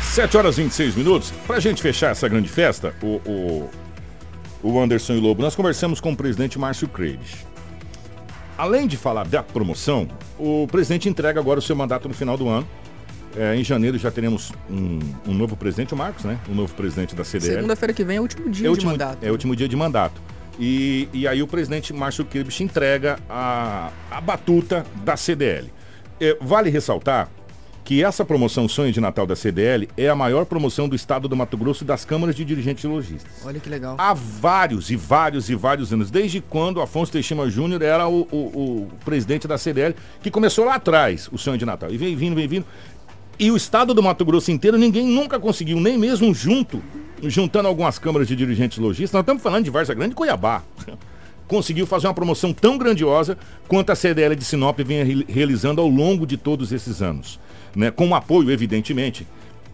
7 0.00 0.36
horas 0.36 0.56
e 0.58 0.62
26 0.62 0.94
minutos. 0.94 1.32
Pra 1.44 1.58
gente 1.58 1.82
fechar 1.82 2.12
essa 2.12 2.28
grande 2.28 2.48
festa, 2.48 2.94
o, 3.02 3.20
o, 3.28 3.70
o 4.62 4.80
Anderson 4.80 5.14
e 5.14 5.16
o 5.18 5.20
Lobo, 5.20 5.42
nós 5.42 5.56
conversamos 5.56 6.00
com 6.00 6.12
o 6.12 6.16
presidente 6.16 6.56
Márcio 6.56 6.86
Krebs. 6.86 7.44
Além 8.56 8.86
de 8.86 8.96
falar 8.96 9.26
da 9.26 9.42
promoção, 9.42 10.06
o 10.38 10.68
presidente 10.70 11.08
entrega 11.08 11.40
agora 11.40 11.58
o 11.58 11.62
seu 11.62 11.74
mandato 11.74 12.06
no 12.06 12.14
final 12.14 12.38
do 12.38 12.48
ano. 12.48 12.66
É, 13.36 13.56
em 13.56 13.64
janeiro 13.64 13.98
já 13.98 14.10
teremos 14.12 14.52
um, 14.70 15.00
um 15.26 15.34
novo 15.34 15.56
presidente, 15.56 15.92
o 15.92 15.96
Marcos, 15.96 16.24
né? 16.24 16.38
Um 16.48 16.54
novo 16.54 16.72
presidente 16.74 17.16
da 17.16 17.24
CDL. 17.24 17.56
Segunda-feira 17.56 17.92
que 17.92 18.04
vem 18.04 18.18
é 18.18 18.20
o 18.20 18.22
último 18.22 18.48
dia 18.48 18.68
É 18.68 18.70
o 18.70 18.72
de 18.72 18.76
último, 18.78 18.92
mandato. 18.92 19.18
é 19.20 19.28
o 19.28 19.32
último 19.32 19.56
dia 19.56 19.68
de 19.68 19.74
mandato. 19.76 20.22
E, 20.58 21.08
e 21.12 21.28
aí 21.28 21.42
o 21.42 21.46
presidente 21.46 21.92
Márcio 21.92 22.24
Kirby 22.24 22.52
entrega 22.62 23.18
a, 23.28 23.90
a 24.10 24.20
batuta 24.20 24.84
da 25.04 25.16
CDL. 25.16 25.70
É, 26.20 26.36
vale 26.40 26.70
ressaltar 26.70 27.28
que 27.84 28.02
essa 28.02 28.24
promoção 28.24 28.68
Sonho 28.68 28.90
de 28.90 29.00
Natal 29.00 29.26
da 29.26 29.36
CDL 29.36 29.88
é 29.96 30.08
a 30.08 30.14
maior 30.16 30.44
promoção 30.44 30.88
do 30.88 30.96
estado 30.96 31.28
do 31.28 31.36
Mato 31.36 31.56
Grosso 31.56 31.84
e 31.84 31.86
das 31.86 32.04
câmaras 32.04 32.34
de 32.34 32.44
dirigentes 32.44 32.82
lojistas. 32.82 33.30
Olha 33.44 33.60
que 33.60 33.68
legal. 33.68 33.94
Há 33.96 34.12
vários 34.12 34.90
e 34.90 34.96
vários 34.96 35.48
e 35.48 35.54
vários 35.54 35.92
anos, 35.92 36.10
desde 36.10 36.40
quando 36.40 36.80
Afonso 36.80 37.12
Teixeira 37.12 37.48
Júnior 37.48 37.82
era 37.82 38.08
o, 38.08 38.22
o- 38.32 38.88
o 38.88 38.90
presidente 39.04 39.46
da 39.46 39.56
CDL, 39.56 39.94
que 40.20 40.32
começou 40.32 40.64
lá 40.64 40.74
atrás 40.76 41.28
o 41.30 41.38
Sonho 41.38 41.58
de 41.58 41.64
Natal. 41.64 41.90
E 41.92 41.96
vem 41.96 42.16
vindo, 42.16 42.34
vem 42.34 42.48
vindo. 42.48 42.66
E 43.38 43.52
o 43.52 43.56
estado 43.56 43.94
do 43.94 44.02
Mato 44.02 44.24
Grosso 44.24 44.50
inteiro, 44.50 44.76
ninguém 44.78 45.06
nunca 45.06 45.38
conseguiu, 45.38 45.78
nem 45.78 45.96
mesmo 45.96 46.34
junto, 46.34 46.82
juntando 47.22 47.68
algumas 47.68 47.98
câmaras 47.98 48.28
de 48.28 48.36
dirigentes 48.36 48.78
lojistas. 48.78 49.12
Nós 49.12 49.22
estamos 49.22 49.42
falando 49.42 49.64
de 49.64 49.70
Varza 49.70 49.94
Grande 49.94 50.12
e 50.12 50.14
Cuiabá. 50.14 50.62
Conseguiu 51.48 51.86
fazer 51.86 52.08
uma 52.08 52.14
promoção 52.14 52.52
tão 52.52 52.76
grandiosa 52.76 53.38
quanto 53.68 53.90
a 53.90 53.94
CDL 53.94 54.34
de 54.34 54.44
Sinop 54.44 54.78
vem 54.80 55.04
re- 55.04 55.26
realizando 55.28 55.80
ao 55.80 55.88
longo 55.88 56.26
de 56.26 56.36
todos 56.36 56.72
esses 56.72 57.00
anos. 57.00 57.38
Né? 57.74 57.90
Com 57.90 58.08
o 58.08 58.14
apoio, 58.16 58.50
evidentemente, 58.50 59.24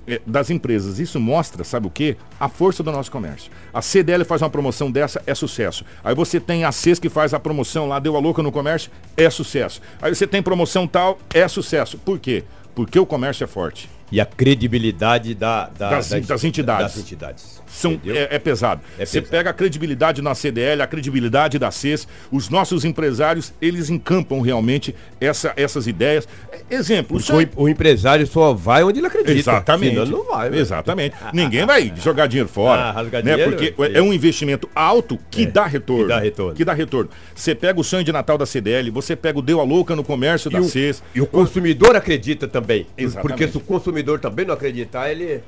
eh, 0.06 0.20
das 0.26 0.50
empresas. 0.50 0.98
Isso 0.98 1.18
mostra, 1.18 1.64
sabe 1.64 1.86
o 1.86 1.90
quê? 1.90 2.16
A 2.38 2.48
força 2.48 2.82
do 2.82 2.92
nosso 2.92 3.10
comércio. 3.10 3.50
A 3.72 3.80
CDL 3.80 4.22
faz 4.24 4.42
uma 4.42 4.50
promoção 4.50 4.90
dessa, 4.90 5.22
é 5.26 5.34
sucesso. 5.34 5.82
Aí 6.04 6.14
você 6.14 6.38
tem 6.38 6.64
a 6.64 6.72
CES 6.72 6.98
que 6.98 7.08
faz 7.08 7.32
a 7.32 7.40
promoção 7.40 7.88
lá, 7.88 7.98
deu 7.98 8.16
a 8.16 8.20
louca 8.20 8.42
no 8.42 8.52
comércio, 8.52 8.90
é 9.16 9.30
sucesso. 9.30 9.80
Aí 10.02 10.14
você 10.14 10.26
tem 10.26 10.42
promoção 10.42 10.86
tal, 10.86 11.18
é 11.32 11.48
sucesso. 11.48 11.96
Por 11.98 12.18
quê? 12.18 12.44
porque 12.74 12.98
o 12.98 13.04
comércio 13.04 13.44
é 13.44 13.46
forte. 13.46 13.86
E 14.12 14.20
a 14.20 14.26
credibilidade 14.26 15.34
da, 15.34 15.68
da- 15.76 15.90
Das- 15.90 16.10
das 16.10 16.44
entidades. 16.44 16.94
Das 16.94 16.98
entidades. 16.98 17.62
São, 17.66 17.98
é, 18.06 18.36
é 18.36 18.38
pesado. 18.38 18.82
É 18.98 19.06
Você 19.06 19.22
pesado. 19.22 19.30
pega 19.30 19.50
a 19.50 19.52
credibilidade 19.54 20.20
na 20.20 20.34
CDL, 20.34 20.82
a 20.82 20.86
credibilidade 20.86 21.58
da 21.58 21.70
CES, 21.70 22.06
os 22.30 22.50
nossos 22.50 22.84
empresários, 22.84 23.54
eles 23.62 23.88
encampam 23.88 24.42
realmente 24.42 24.94
essa- 25.18 25.54
essas 25.56 25.86
ideias. 25.86 26.28
Exemplo, 26.70 27.16
o 27.16 27.20
senhor- 27.20 27.48
o, 27.56 27.62
o 27.64 27.68
empresário 27.70 28.26
só 28.26 28.52
vai 28.52 28.84
onde 28.84 28.98
ele 29.00 29.06
acredita. 29.06 29.32
Exatamente. 29.38 29.94
Senão 29.94 30.06
não 30.06 30.24
vai. 30.30 30.50
velho. 30.50 30.60
Exatamente. 30.60 31.16
Ninguém 31.32 31.64
vai 31.64 31.90
jogar 31.96 32.26
dinheiro 32.26 32.48
fora. 32.48 32.90
Ah, 32.94 33.02
né? 33.02 33.22
dinheiro, 33.22 33.50
Porque 33.56 33.74
é. 33.94 33.98
é 33.98 34.02
um 34.02 34.12
investimento 34.12 34.68
alto 34.74 35.18
que 35.30 35.44
É, 35.44 35.46
dá 35.46 35.64
retorno. 35.66 36.02
que 36.04 36.08
dá 36.08 36.18
retorno. 36.18 36.54
Que 36.54 36.64
dá 36.66 36.72
retorno. 36.74 37.10
Você 37.34 37.54
pega 37.54 37.80
o 37.80 37.84
sonho 37.84 38.04
de 38.04 38.12
Natal 38.12 38.36
da 38.36 38.44
CDL, 38.44 38.90
você 38.90 39.16
pega 39.16 39.38
o 39.38 39.42
Deu 39.42 39.60
a 39.60 39.64
Louca 39.64 39.96
no 39.96 40.04
comércio 40.04 40.50
E 40.50 40.52
da 40.52 40.60
o, 40.60 40.64
CES. 40.64 41.02
e 41.14 41.22
o 41.22 41.26
consumidor 41.26 41.96
acredita 41.96 42.46
também. 42.46 42.86
Exatamente. 42.98 43.22
Porque 43.28 43.48
se 43.48 43.56
o 43.56 43.60
consumidor 43.60 44.01
também 44.18 44.44
não 44.44 44.54
acreditar, 44.54 45.10
ele. 45.10 45.40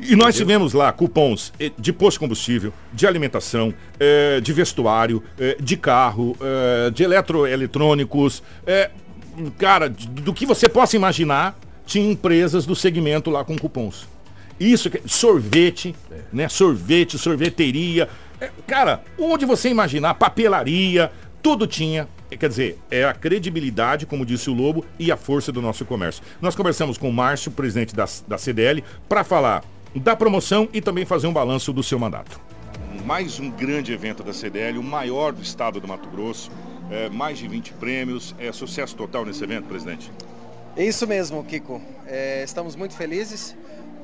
E 0.00 0.16
nós 0.16 0.34
tivemos 0.34 0.72
lá 0.72 0.90
cupons 0.92 1.52
eh, 1.60 1.70
de 1.78 1.92
posto 1.92 2.16
de 2.16 2.20
combustível, 2.20 2.72
de 2.92 3.06
alimentação, 3.06 3.72
eh, 4.00 4.40
de 4.40 4.52
vestuário, 4.52 5.22
eh, 5.38 5.56
de 5.60 5.76
carro, 5.76 6.36
de 6.92 7.02
eletroeletrônicos. 7.04 8.42
cara, 9.58 9.88
do 9.88 10.32
que 10.32 10.44
você 10.44 10.68
possa 10.68 10.96
imaginar, 10.96 11.58
tinha 11.86 12.10
empresas 12.10 12.66
do 12.66 12.74
segmento 12.74 13.30
lá 13.30 13.44
com 13.44 13.56
cupons. 13.56 14.06
Isso, 14.58 14.90
que- 14.90 15.02
sorvete, 15.06 15.94
né? 16.32 16.48
Sorvete, 16.48 17.18
sorveteria. 17.18 18.08
cara, 18.66 19.02
onde 19.18 19.44
você 19.46 19.68
imaginar, 19.68 20.14
papelaria, 20.14 21.10
tudo 21.42 21.66
tinha. 21.66 22.08
Eh, 22.32 22.36
Quer 22.36 22.48
dizer, 22.48 22.78
é 22.90 23.04
a 23.04 23.12
credibilidade, 23.12 24.06
como 24.06 24.24
disse 24.24 24.48
o 24.48 24.54
Lobo, 24.54 24.84
e 24.98 25.12
a 25.12 25.16
força 25.16 25.52
do 25.52 25.60
nosso 25.60 25.84
comércio. 25.84 26.22
Nós 26.40 26.56
conversamos 26.56 26.96
com 26.96 27.08
o 27.08 27.12
Márcio, 27.12 27.50
presidente 27.50 27.94
da, 27.94 28.06
da 28.26 28.38
CDL, 28.38 28.82
para 29.08 29.22
falar 29.22 29.62
da 29.94 30.16
promoção 30.16 30.68
e 30.72 30.80
também 30.80 31.04
fazer 31.04 31.26
um 31.26 31.32
balanço 31.32 31.72
do 31.72 31.82
seu 31.82 31.98
mandato. 31.98 32.40
Mais 33.04 33.38
um 33.38 33.50
grande 33.50 33.92
evento 33.92 34.22
da 34.22 34.32
CDL, 34.32 34.78
o 34.78 34.82
maior 34.82 35.32
do 35.32 35.42
estado 35.42 35.80
do 35.80 35.86
Mato 35.86 36.08
Grosso. 36.08 36.50
É, 36.90 37.08
mais 37.08 37.38
de 37.38 37.48
20 37.48 37.72
prêmios. 37.74 38.34
É 38.38 38.50
sucesso 38.52 38.96
total 38.96 39.24
nesse 39.24 39.42
evento, 39.44 39.66
presidente? 39.66 40.10
É 40.76 40.84
isso 40.84 41.06
mesmo, 41.06 41.44
Kiko. 41.44 41.80
É, 42.06 42.42
estamos 42.42 42.76
muito 42.76 42.94
felizes 42.94 43.54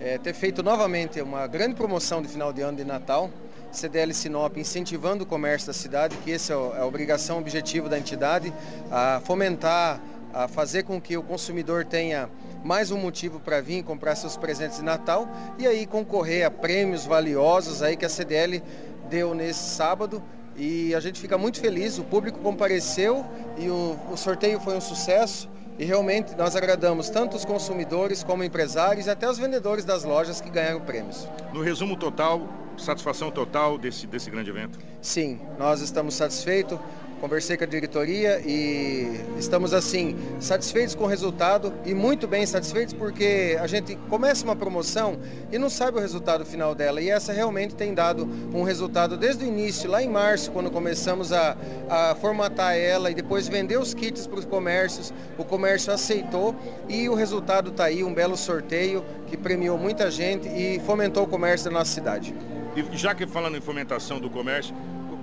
é, 0.00 0.18
ter 0.18 0.34
feito 0.34 0.62
novamente 0.62 1.20
uma 1.20 1.46
grande 1.46 1.74
promoção 1.74 2.22
de 2.22 2.28
final 2.28 2.52
de 2.52 2.62
ano 2.62 2.76
de 2.76 2.84
Natal. 2.84 3.30
CDL 3.72 4.12
Sinop 4.12 4.56
incentivando 4.56 5.24
o 5.24 5.26
comércio 5.26 5.66
da 5.66 5.72
cidade, 5.72 6.16
que 6.18 6.32
essa 6.32 6.52
é 6.52 6.56
é 6.56 6.80
a 6.80 6.86
obrigação, 6.86 7.36
o 7.36 7.40
objetivo 7.40 7.88
da 7.88 7.98
entidade, 7.98 8.52
a 8.90 9.20
fomentar, 9.24 10.00
a 10.32 10.46
fazer 10.46 10.82
com 10.82 11.00
que 11.00 11.16
o 11.16 11.22
consumidor 11.22 11.84
tenha 11.84 12.28
mais 12.64 12.90
um 12.90 12.98
motivo 12.98 13.40
para 13.40 13.60
vir 13.60 13.82
comprar 13.82 14.14
seus 14.14 14.36
presentes 14.36 14.78
de 14.78 14.84
Natal 14.84 15.28
e 15.58 15.66
aí 15.66 15.86
concorrer 15.86 16.44
a 16.46 16.50
prêmios 16.50 17.04
valiosos 17.04 17.82
aí 17.82 17.96
que 17.96 18.04
a 18.04 18.08
CDL 18.08 18.62
deu 19.08 19.34
nesse 19.34 19.76
sábado. 19.76 20.22
E 20.56 20.92
a 20.94 21.00
gente 21.00 21.20
fica 21.20 21.38
muito 21.38 21.60
feliz, 21.60 21.98
o 21.98 22.04
público 22.04 22.40
compareceu 22.40 23.24
e 23.56 23.68
o, 23.68 23.96
o 24.10 24.16
sorteio 24.16 24.58
foi 24.58 24.76
um 24.76 24.80
sucesso. 24.80 25.48
E 25.78 25.84
realmente 25.84 26.34
nós 26.36 26.56
agradamos 26.56 27.08
tanto 27.08 27.36
os 27.36 27.44
consumidores 27.44 28.24
como 28.24 28.42
empresários 28.42 29.06
e 29.06 29.10
até 29.10 29.30
os 29.30 29.38
vendedores 29.38 29.84
das 29.84 30.02
lojas 30.02 30.40
que 30.40 30.50
ganharam 30.50 30.80
prêmios. 30.80 31.28
No 31.52 31.62
resumo 31.62 31.96
total, 31.96 32.42
satisfação 32.78 33.30
total 33.30 33.76
desse, 33.76 34.06
desse 34.06 34.30
grande 34.30 34.50
evento. 34.50 34.78
Sim, 35.00 35.40
nós 35.58 35.80
estamos 35.80 36.14
satisfeitos. 36.14 36.78
Conversei 37.20 37.56
com 37.56 37.64
a 37.64 37.66
diretoria 37.66 38.40
e 38.46 39.20
estamos 39.36 39.74
assim 39.74 40.16
satisfeitos 40.38 40.94
com 40.94 41.02
o 41.02 41.06
resultado 41.08 41.74
e 41.84 41.92
muito 41.92 42.28
bem 42.28 42.46
satisfeitos 42.46 42.94
porque 42.94 43.58
a 43.60 43.66
gente 43.66 43.96
começa 44.08 44.44
uma 44.44 44.54
promoção 44.54 45.18
e 45.50 45.58
não 45.58 45.68
sabe 45.68 45.98
o 45.98 46.00
resultado 46.00 46.46
final 46.46 46.76
dela 46.76 47.00
e 47.00 47.10
essa 47.10 47.32
realmente 47.32 47.74
tem 47.74 47.92
dado 47.92 48.28
um 48.54 48.62
resultado 48.62 49.16
desde 49.16 49.44
o 49.44 49.48
início, 49.48 49.90
lá 49.90 50.00
em 50.00 50.08
março, 50.08 50.52
quando 50.52 50.70
começamos 50.70 51.32
a, 51.32 51.56
a 51.90 52.14
formatar 52.14 52.76
ela 52.76 53.10
e 53.10 53.14
depois 53.14 53.48
vender 53.48 53.78
os 53.78 53.94
kits 53.94 54.24
para 54.28 54.38
os 54.38 54.44
comércios. 54.44 55.12
O 55.36 55.44
comércio 55.44 55.92
aceitou 55.92 56.54
e 56.88 57.08
o 57.08 57.14
resultado 57.14 57.70
está 57.70 57.86
aí, 57.86 58.04
um 58.04 58.14
belo 58.14 58.36
sorteio 58.36 59.04
que 59.26 59.36
premiou 59.36 59.76
muita 59.76 60.08
gente 60.08 60.46
e 60.48 60.80
fomentou 60.86 61.24
o 61.24 61.26
comércio 61.26 61.68
da 61.68 61.78
nossa 61.78 61.92
cidade. 61.92 62.32
E 62.78 62.96
já 62.96 63.14
que 63.14 63.26
falando 63.26 63.56
em 63.56 63.60
fomentação 63.60 64.18
do 64.20 64.30
comércio, 64.30 64.74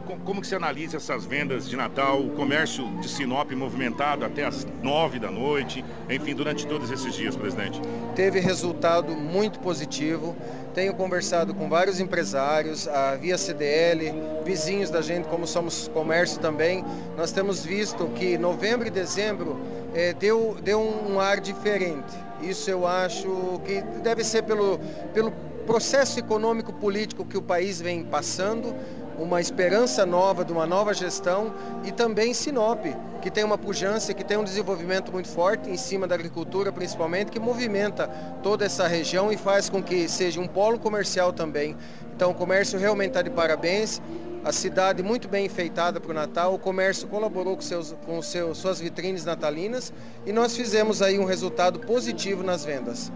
co- 0.05 0.17
como 0.25 0.41
que 0.41 0.47
você 0.47 0.55
analisa 0.55 0.97
essas 0.97 1.25
vendas 1.25 1.67
de 1.69 1.75
Natal, 1.75 2.19
o 2.21 2.29
comércio 2.31 2.85
de 2.99 3.07
Sinop 3.09 3.51
movimentado 3.51 4.25
até 4.25 4.45
as 4.45 4.67
nove 4.83 5.19
da 5.19 5.31
noite, 5.31 5.83
enfim, 6.09 6.33
durante 6.35 6.67
todos 6.67 6.91
esses 6.91 7.13
dias, 7.13 7.35
presidente? 7.35 7.79
teve 8.15 8.39
resultado 8.39 9.13
muito 9.13 9.59
positivo. 9.59 10.35
Tenho 10.73 10.93
conversado 10.93 11.53
com 11.53 11.67
vários 11.69 11.99
empresários, 11.99 12.87
a 12.87 13.15
Via 13.15 13.37
CDL, 13.37 14.13
vizinhos 14.45 14.89
da 14.89 15.01
gente, 15.01 15.27
como 15.27 15.45
somos 15.47 15.87
comércio 15.89 16.39
também. 16.39 16.83
Nós 17.17 17.31
temos 17.31 17.65
visto 17.65 18.07
que 18.15 18.37
novembro 18.37 18.87
e 18.87 18.89
dezembro 18.91 19.57
eh, 19.93 20.13
deu, 20.13 20.57
deu 20.61 20.79
um 20.81 21.19
ar 21.19 21.39
diferente. 21.39 22.13
Isso 22.41 22.69
eu 22.69 22.85
acho 22.85 23.61
que 23.65 23.81
deve 24.03 24.23
ser 24.23 24.43
pelo, 24.43 24.79
pelo 25.13 25.31
processo 25.65 26.19
econômico 26.19 26.71
político 26.71 27.25
que 27.25 27.37
o 27.37 27.41
país 27.41 27.81
vem 27.81 28.03
passando, 28.03 28.75
uma 29.17 29.39
esperança 29.39 30.05
nova 30.05 30.43
de 30.43 30.51
uma 30.51 30.65
nova 30.65 30.93
gestão 30.93 31.53
e 31.83 31.91
também 31.91 32.33
Sinop, 32.33 32.85
que 33.21 33.31
tem 33.31 33.43
uma 33.43 33.57
pujança, 33.57 34.13
que 34.13 34.23
tem 34.23 34.37
um 34.37 34.43
desenvolvimento 34.43 35.11
muito 35.11 35.27
forte 35.27 35.69
em 35.69 35.77
cima 35.77 36.07
da 36.07 36.15
agricultura 36.15 36.71
principalmente, 36.71 37.31
que 37.31 37.39
movimenta 37.39 38.07
toda 38.43 38.65
essa 38.65 38.87
região 38.87 39.31
e 39.31 39.37
faz 39.37 39.69
com 39.69 39.81
que 39.81 40.07
seja 40.07 40.39
um 40.39 40.47
polo 40.47 40.77
comercial 40.77 41.31
também. 41.33 41.75
Então 42.15 42.31
o 42.31 42.33
comércio 42.33 42.77
realmente 42.77 43.09
está 43.09 43.21
de 43.21 43.29
parabéns. 43.29 44.01
A 44.43 44.51
cidade 44.51 45.01
muito 45.01 45.27
bem 45.27 45.47
enfeitada 45.47 45.99
para 45.99 46.11
o 46.11 46.13
Natal, 46.13 46.53
o 46.53 46.59
comércio 46.59 47.07
colaborou 47.07 47.55
com, 47.55 47.63
seus, 47.63 47.95
com 48.05 48.21
suas 48.21 48.79
vitrines 48.79 49.25
natalinas 49.25 49.91
e 50.23 50.31
nós 50.31 50.55
fizemos 50.55 51.01
aí 51.01 51.17
um 51.17 51.25
resultado 51.25 51.79
positivo 51.79 52.43
nas 52.43 52.63
vendas. 52.63 53.11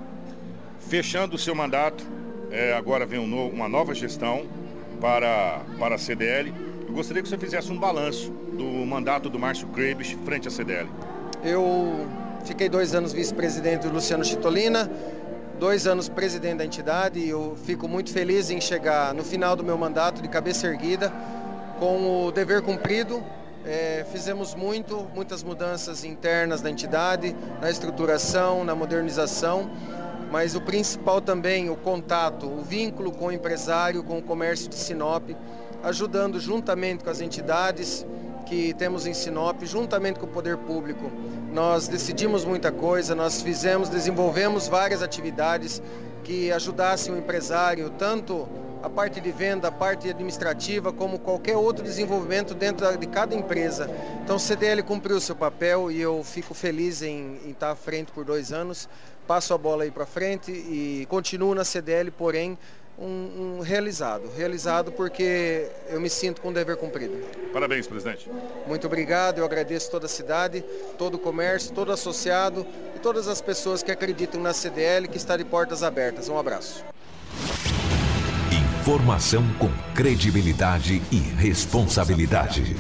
Fechando 0.79 1.35
o 1.35 1.38
seu 1.38 1.53
mandato, 1.53 2.03
é, 2.51 2.73
agora 2.73 3.05
vem 3.05 3.19
um 3.19 3.27
no- 3.27 3.47
uma 3.49 3.67
nova 3.69 3.93
gestão 3.93 4.45
para, 4.99 5.62
para 5.77 5.95
a 5.95 5.97
CDL. 5.97 6.53
Eu 6.88 6.93
gostaria 6.93 7.21
que 7.21 7.29
você 7.29 7.38
fizesse 7.38 7.71
um 7.71 7.77
balanço 7.79 8.31
do 8.57 8.63
mandato 8.85 9.29
do 9.29 9.38
Márcio 9.39 9.67
Krebs 9.67 10.12
frente 10.25 10.47
à 10.47 10.51
CDL. 10.51 10.89
Eu 11.43 12.07
fiquei 12.45 12.67
dois 12.67 12.93
anos 12.95 13.13
vice-presidente 13.13 13.88
do 13.88 13.93
Luciano 13.93 14.25
Chitolina, 14.25 14.89
dois 15.59 15.85
anos 15.88 16.09
presidente 16.09 16.57
da 16.57 16.65
entidade 16.65 17.19
e 17.19 17.29
eu 17.29 17.55
fico 17.65 17.88
muito 17.88 18.12
feliz 18.12 18.49
em 18.49 18.59
chegar 18.59 19.13
no 19.13 19.23
final 19.23 19.55
do 19.55 19.63
meu 19.63 19.77
mandato 19.77 20.21
de 20.21 20.27
cabeça 20.27 20.67
erguida, 20.67 21.13
com 21.79 22.25
o 22.25 22.31
dever 22.31 22.62
cumprido. 22.62 23.21
É, 23.65 24.05
fizemos 24.12 24.55
muito, 24.55 25.05
muitas 25.13 25.43
mudanças 25.43 26.03
internas 26.03 26.62
da 26.62 26.69
entidade, 26.71 27.35
na 27.62 27.69
estruturação, 27.69 28.63
na 28.63 28.73
modernização, 28.73 29.69
mas 30.31 30.55
o 30.55 30.61
principal 30.61 31.21
também, 31.21 31.69
o 31.69 31.75
contato, 31.75 32.45
o 32.45 32.61
vínculo 32.61 33.11
com 33.11 33.27
o 33.27 33.31
empresário, 33.31 34.03
com 34.03 34.19
o 34.19 34.21
comércio 34.21 34.69
de 34.69 34.75
Sinop, 34.75 35.29
ajudando 35.83 36.39
juntamente 36.39 37.03
com 37.03 37.09
as 37.09 37.21
entidades 37.21 38.05
que 38.45 38.73
temos 38.73 39.05
em 39.05 39.13
Sinop, 39.13 39.63
juntamente 39.63 40.19
com 40.19 40.25
o 40.25 40.29
poder 40.29 40.57
público. 40.57 41.11
Nós 41.53 41.87
decidimos 41.87 42.43
muita 42.43 42.71
coisa, 42.71 43.13
nós 43.15 43.41
fizemos, 43.41 43.89
desenvolvemos 43.89 44.67
várias 44.67 45.01
atividades 45.01 45.81
que 46.23 46.51
ajudassem 46.51 47.13
o 47.13 47.17
empresário, 47.17 47.89
tanto 47.91 48.47
a 48.81 48.89
parte 48.89 49.19
de 49.19 49.31
venda, 49.31 49.67
a 49.67 49.71
parte 49.71 50.09
administrativa, 50.09 50.91
como 50.91 51.19
qualquer 51.19 51.57
outro 51.57 51.83
desenvolvimento 51.83 52.53
dentro 52.53 52.97
de 52.97 53.07
cada 53.07 53.35
empresa. 53.35 53.89
Então 54.23 54.37
o 54.37 54.39
CDL 54.39 54.81
cumpriu 54.83 55.17
o 55.17 55.21
seu 55.21 55.35
papel 55.35 55.91
e 55.91 56.01
eu 56.01 56.23
fico 56.23 56.53
feliz 56.53 57.01
em, 57.01 57.39
em 57.45 57.51
estar 57.51 57.71
à 57.71 57.75
frente 57.75 58.11
por 58.11 58.23
dois 58.23 58.53
anos. 58.53 58.87
Passo 59.29 59.53
a 59.53 59.59
bola 59.59 59.83
aí 59.83 59.91
para 59.91 60.07
frente 60.07 60.51
e 60.51 61.05
continuo 61.07 61.53
na 61.53 61.63
CDL, 61.63 62.09
porém 62.09 62.57
um, 62.97 63.57
um 63.57 63.59
realizado. 63.59 64.27
Realizado 64.35 64.91
porque 64.91 65.69
eu 65.87 66.01
me 66.01 66.09
sinto 66.09 66.41
com 66.41 66.49
o 66.49 66.51
dever 66.51 66.77
cumprido. 66.77 67.15
Parabéns, 67.53 67.85
presidente. 67.85 68.27
Muito 68.65 68.87
obrigado, 68.87 69.37
eu 69.37 69.45
agradeço 69.45 69.91
toda 69.91 70.07
a 70.07 70.09
cidade, 70.09 70.65
todo 70.97 71.13
o 71.13 71.19
comércio, 71.19 71.71
todo 71.75 71.91
associado 71.91 72.65
e 72.95 72.97
todas 72.97 73.27
as 73.27 73.39
pessoas 73.39 73.83
que 73.83 73.91
acreditam 73.91 74.41
na 74.41 74.51
CDL 74.51 75.07
que 75.07 75.17
está 75.17 75.37
de 75.37 75.45
portas 75.45 75.83
abertas. 75.83 76.27
Um 76.27 76.39
abraço. 76.39 76.83
Informação 78.83 79.43
com 79.59 79.69
credibilidade 79.93 81.03
e 81.11 81.17
responsabilidade. 81.17 82.75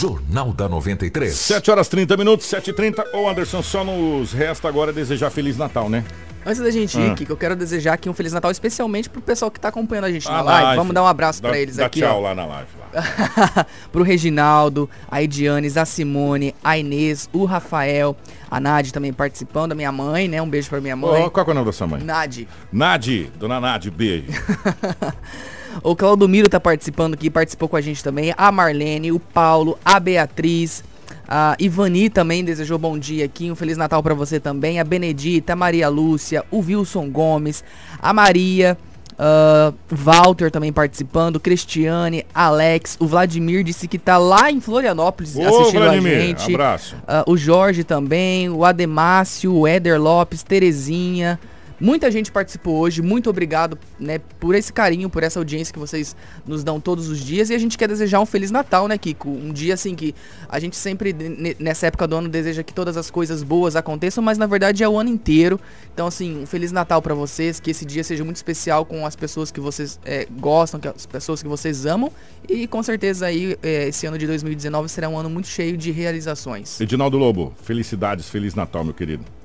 Jornal 0.00 0.52
da 0.52 0.68
93. 0.68 1.32
7 1.34 1.70
horas 1.70 1.88
30 1.88 2.18
minutos, 2.18 2.46
7h30. 2.46 3.02
Ô 3.14 3.26
Anderson, 3.30 3.62
só 3.62 3.82
nos 3.82 4.30
resta 4.30 4.68
agora 4.68 4.92
desejar 4.92 5.30
Feliz 5.30 5.56
Natal, 5.56 5.88
né? 5.88 6.04
Antes 6.44 6.60
da 6.60 6.70
gente 6.70 7.00
ir, 7.00 7.10
Ah. 7.10 7.14
Kiko, 7.14 7.32
eu 7.32 7.36
quero 7.36 7.56
desejar 7.56 7.94
aqui 7.94 8.06
um 8.08 8.12
Feliz 8.12 8.30
Natal 8.34 8.50
especialmente 8.50 9.08
pro 9.08 9.22
pessoal 9.22 9.50
que 9.50 9.58
tá 9.58 9.68
acompanhando 9.68 10.04
a 10.04 10.12
gente 10.12 10.28
A 10.28 10.32
na 10.32 10.40
live. 10.42 10.64
live. 10.64 10.76
Vamos 10.76 10.94
dar 10.94 11.02
um 11.02 11.06
abraço 11.06 11.40
pra 11.40 11.58
eles 11.58 11.76
dá 11.76 11.86
aqui, 11.86 12.00
tchau 12.00 12.18
ó. 12.18 12.20
lá 12.20 12.34
na 12.34 12.44
live. 12.44 12.68
Lá. 12.92 13.66
pro 13.90 14.02
Reginaldo, 14.02 14.88
a 15.10 15.22
Edianes, 15.22 15.78
a 15.78 15.86
Simone, 15.86 16.54
a 16.62 16.76
Inês, 16.76 17.28
o 17.32 17.46
Rafael, 17.46 18.14
a 18.50 18.60
Nadi 18.60 18.92
também 18.92 19.14
participando, 19.14 19.72
a 19.72 19.74
minha 19.74 19.90
mãe, 19.90 20.28
né? 20.28 20.42
Um 20.42 20.48
beijo 20.48 20.68
pra 20.68 20.78
minha 20.80 20.94
mãe. 20.94 21.22
Ó, 21.22 21.30
qual 21.30 21.42
que 21.44 21.50
é 21.50 21.52
o 21.52 21.54
nome 21.54 21.66
da 21.66 21.72
sua 21.72 21.86
mãe? 21.86 22.02
Nadi. 22.04 22.46
Nadi, 22.70 23.32
dona 23.38 23.58
Nadi, 23.58 23.90
beijo. 23.90 24.26
O 25.82 25.94
Claudomiro 25.94 26.48
tá 26.48 26.58
participando 26.60 27.14
aqui, 27.14 27.30
participou 27.30 27.68
com 27.68 27.76
a 27.76 27.80
gente 27.80 28.02
também. 28.02 28.32
A 28.36 28.50
Marlene, 28.50 29.12
o 29.12 29.18
Paulo, 29.20 29.78
a 29.84 29.98
Beatriz, 30.00 30.82
a 31.28 31.56
Ivani 31.58 32.08
também 32.08 32.44
desejou 32.44 32.78
bom 32.78 32.98
dia 32.98 33.24
aqui. 33.24 33.50
Um 33.50 33.54
Feliz 33.56 33.76
Natal 33.76 34.02
pra 34.02 34.14
você 34.14 34.38
também. 34.40 34.80
A 34.80 34.84
Benedita, 34.84 35.52
a 35.52 35.56
Maria 35.56 35.88
Lúcia, 35.88 36.44
o 36.50 36.58
Wilson 36.60 37.10
Gomes, 37.10 37.62
a 38.00 38.12
Maria. 38.12 38.76
ah, 39.18 39.72
Walter 39.90 40.50
também 40.50 40.72
participando, 40.72 41.40
Cristiane, 41.40 42.26
Alex, 42.34 42.96
o 43.00 43.06
Vladimir 43.06 43.64
disse 43.64 43.88
que 43.88 43.98
tá 43.98 44.18
lá 44.18 44.50
em 44.50 44.60
Florianópolis 44.60 45.36
Ô, 45.36 45.42
assistindo 45.42 45.80
Vladimir, 45.82 46.16
a 46.16 46.20
gente. 46.20 46.50
abraço. 46.54 46.96
Ah, 47.08 47.24
o 47.26 47.36
Jorge 47.36 47.82
também, 47.82 48.48
o 48.50 48.64
Ademácio, 48.64 49.54
o 49.54 49.66
Éder 49.66 50.00
Lopes, 50.00 50.42
Terezinha. 50.42 51.40
Muita 51.78 52.10
gente 52.10 52.32
participou 52.32 52.78
hoje, 52.78 53.02
muito 53.02 53.28
obrigado, 53.28 53.78
né, 54.00 54.18
por 54.40 54.54
esse 54.54 54.72
carinho, 54.72 55.10
por 55.10 55.22
essa 55.22 55.38
audiência 55.38 55.72
que 55.72 55.78
vocês 55.78 56.16
nos 56.46 56.64
dão 56.64 56.80
todos 56.80 57.08
os 57.08 57.18
dias. 57.20 57.50
E 57.50 57.54
a 57.54 57.58
gente 57.58 57.76
quer 57.76 57.86
desejar 57.88 58.18
um 58.20 58.26
Feliz 58.26 58.50
Natal, 58.50 58.88
né, 58.88 58.96
Kiko? 58.96 59.28
Um 59.28 59.52
dia 59.52 59.74
assim 59.74 59.94
que 59.94 60.14
a 60.48 60.58
gente 60.58 60.74
sempre, 60.76 61.12
ne- 61.12 61.54
nessa 61.58 61.86
época 61.86 62.06
do 62.06 62.16
ano, 62.16 62.28
deseja 62.28 62.62
que 62.62 62.72
todas 62.72 62.96
as 62.96 63.10
coisas 63.10 63.42
boas 63.42 63.76
aconteçam, 63.76 64.24
mas 64.24 64.38
na 64.38 64.46
verdade 64.46 64.82
é 64.82 64.88
o 64.88 64.98
ano 64.98 65.10
inteiro. 65.10 65.60
Então, 65.92 66.06
assim, 66.06 66.42
um 66.42 66.46
Feliz 66.46 66.72
Natal 66.72 67.02
pra 67.02 67.14
vocês, 67.14 67.60
que 67.60 67.70
esse 67.70 67.84
dia 67.84 68.02
seja 68.02 68.24
muito 68.24 68.36
especial 68.36 68.86
com 68.86 69.04
as 69.06 69.14
pessoas 69.14 69.50
que 69.50 69.60
vocês 69.60 70.00
eh, 70.04 70.26
gostam, 70.40 70.80
que 70.80 70.88
as 70.88 71.04
pessoas 71.04 71.42
que 71.42 71.48
vocês 71.48 71.84
amam. 71.84 72.10
E 72.48 72.66
com 72.66 72.82
certeza 72.82 73.26
aí, 73.26 73.56
eh, 73.62 73.88
esse 73.88 74.06
ano 74.06 74.16
de 74.16 74.26
2019 74.26 74.88
será 74.88 75.08
um 75.10 75.18
ano 75.18 75.28
muito 75.28 75.48
cheio 75.48 75.76
de 75.76 75.90
realizações. 75.90 76.80
Edinaldo 76.80 77.18
Lobo, 77.18 77.52
felicidades, 77.62 78.28
Feliz 78.30 78.54
Natal, 78.54 78.82
meu 78.82 78.94
querido. 78.94 79.35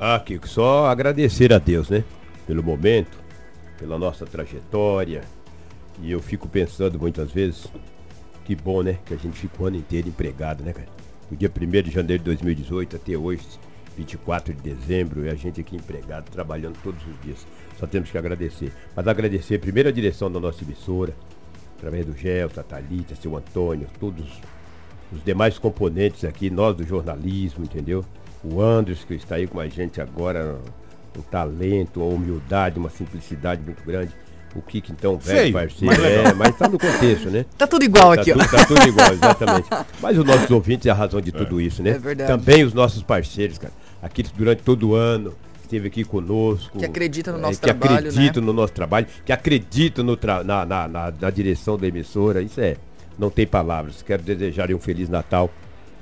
Ah, 0.00 0.20
Kiko, 0.20 0.48
só 0.48 0.86
agradecer 0.86 1.52
a 1.52 1.58
Deus, 1.58 1.90
né? 1.90 2.04
Pelo 2.46 2.62
momento, 2.62 3.18
pela 3.76 3.98
nossa 3.98 4.24
trajetória. 4.24 5.22
E 6.00 6.12
eu 6.12 6.20
fico 6.20 6.48
pensando 6.48 7.00
muitas 7.00 7.32
vezes, 7.32 7.66
que 8.44 8.54
bom, 8.54 8.80
né? 8.80 8.98
Que 9.04 9.14
a 9.14 9.16
gente 9.16 9.36
fica 9.36 9.60
o 9.60 9.66
ano 9.66 9.76
inteiro 9.76 10.08
empregado, 10.08 10.62
né, 10.62 10.72
cara? 10.72 10.86
Do 11.28 11.36
dia 11.36 11.50
1 11.50 11.82
de 11.82 11.90
janeiro 11.90 12.22
de 12.22 12.26
2018 12.26 12.94
até 12.94 13.16
hoje, 13.16 13.42
24 13.96 14.54
de 14.54 14.60
dezembro, 14.62 15.24
e 15.24 15.30
a 15.30 15.34
gente 15.34 15.60
aqui 15.60 15.74
empregado, 15.74 16.30
trabalhando 16.30 16.78
todos 16.80 17.02
os 17.04 17.20
dias. 17.20 17.44
Só 17.76 17.84
temos 17.84 18.08
que 18.08 18.16
agradecer. 18.16 18.72
Mas 18.94 19.08
agradecer 19.08 19.58
primeiro 19.58 19.88
a 19.88 19.92
direção 19.92 20.30
da 20.30 20.38
nossa 20.38 20.62
emissora, 20.62 21.12
através 21.76 22.06
do 22.06 22.16
Gelson, 22.16 22.60
a 22.60 22.62
Thalita, 22.62 23.16
seu 23.16 23.36
Antônio, 23.36 23.88
todos 23.98 24.24
os 25.12 25.24
demais 25.24 25.58
componentes 25.58 26.24
aqui, 26.24 26.50
nós 26.50 26.76
do 26.76 26.86
jornalismo, 26.86 27.64
entendeu? 27.64 28.04
O 28.52 28.60
Andres, 28.62 29.04
que 29.04 29.14
está 29.14 29.34
aí 29.36 29.46
com 29.46 29.60
a 29.60 29.68
gente 29.68 30.00
agora, 30.00 30.56
um 31.16 31.22
talento, 31.22 32.00
uma 32.00 32.14
humildade, 32.14 32.78
uma 32.78 32.90
simplicidade 32.90 33.60
muito 33.62 33.84
grande. 33.84 34.12
O 34.54 34.62
Kiko, 34.62 34.90
então, 34.92 35.18
velho 35.18 35.38
Feio, 35.40 35.52
parceiro, 35.52 35.94
mas 36.02 36.04
é, 36.04 36.32
mas 36.34 36.56
tá 36.56 36.68
no 36.68 36.78
contexto, 36.78 37.28
né? 37.30 37.44
Tá 37.56 37.66
tudo 37.66 37.84
igual 37.84 38.14
Tá 38.14 38.22
aqui, 38.22 38.32
tudo, 38.32 38.42
ó. 38.44 38.48
tá 38.48 38.64
tudo 38.64 38.88
igual, 38.88 39.12
exatamente. 39.12 39.68
Mas 40.00 40.18
os 40.18 40.24
nossos 40.24 40.50
ouvintes 40.50 40.86
é 40.86 40.90
a 40.90 40.94
razão 40.94 41.20
de 41.20 41.30
tudo 41.30 41.60
isso, 41.60 41.82
né? 41.82 41.90
É 41.90 41.98
verdade. 41.98 42.32
Também 42.32 42.64
os 42.64 42.72
nossos 42.72 43.02
parceiros, 43.02 43.58
cara. 43.58 43.72
Aqui 44.02 44.22
durante 44.34 44.62
todo 44.62 44.88
o 44.90 44.94
ano, 44.94 45.34
esteve 45.62 45.88
aqui 45.88 46.02
conosco. 46.02 46.78
Que 46.78 46.84
acredita 46.86 47.30
no 47.30 47.38
é, 47.38 47.40
nosso 47.42 47.60
que 47.60 47.66
trabalho, 47.66 47.94
acreditam 48.08 48.40
né? 48.42 48.46
no 48.46 48.52
nosso 48.54 48.72
trabalho, 48.72 49.06
que 49.24 49.32
acreditam 49.32 50.02
no 50.02 50.16
tra- 50.16 50.42
na, 50.42 50.64
na, 50.64 50.88
na- 50.88 51.12
na 51.20 51.30
direção 51.30 51.76
da 51.76 51.86
emissora. 51.86 52.40
Isso 52.40 52.58
é, 52.60 52.76
não 53.18 53.28
tem 53.28 53.46
palavras. 53.46 54.00
Quero 54.02 54.22
desejar 54.22 54.72
um 54.72 54.78
Feliz 54.78 55.10
Natal 55.10 55.50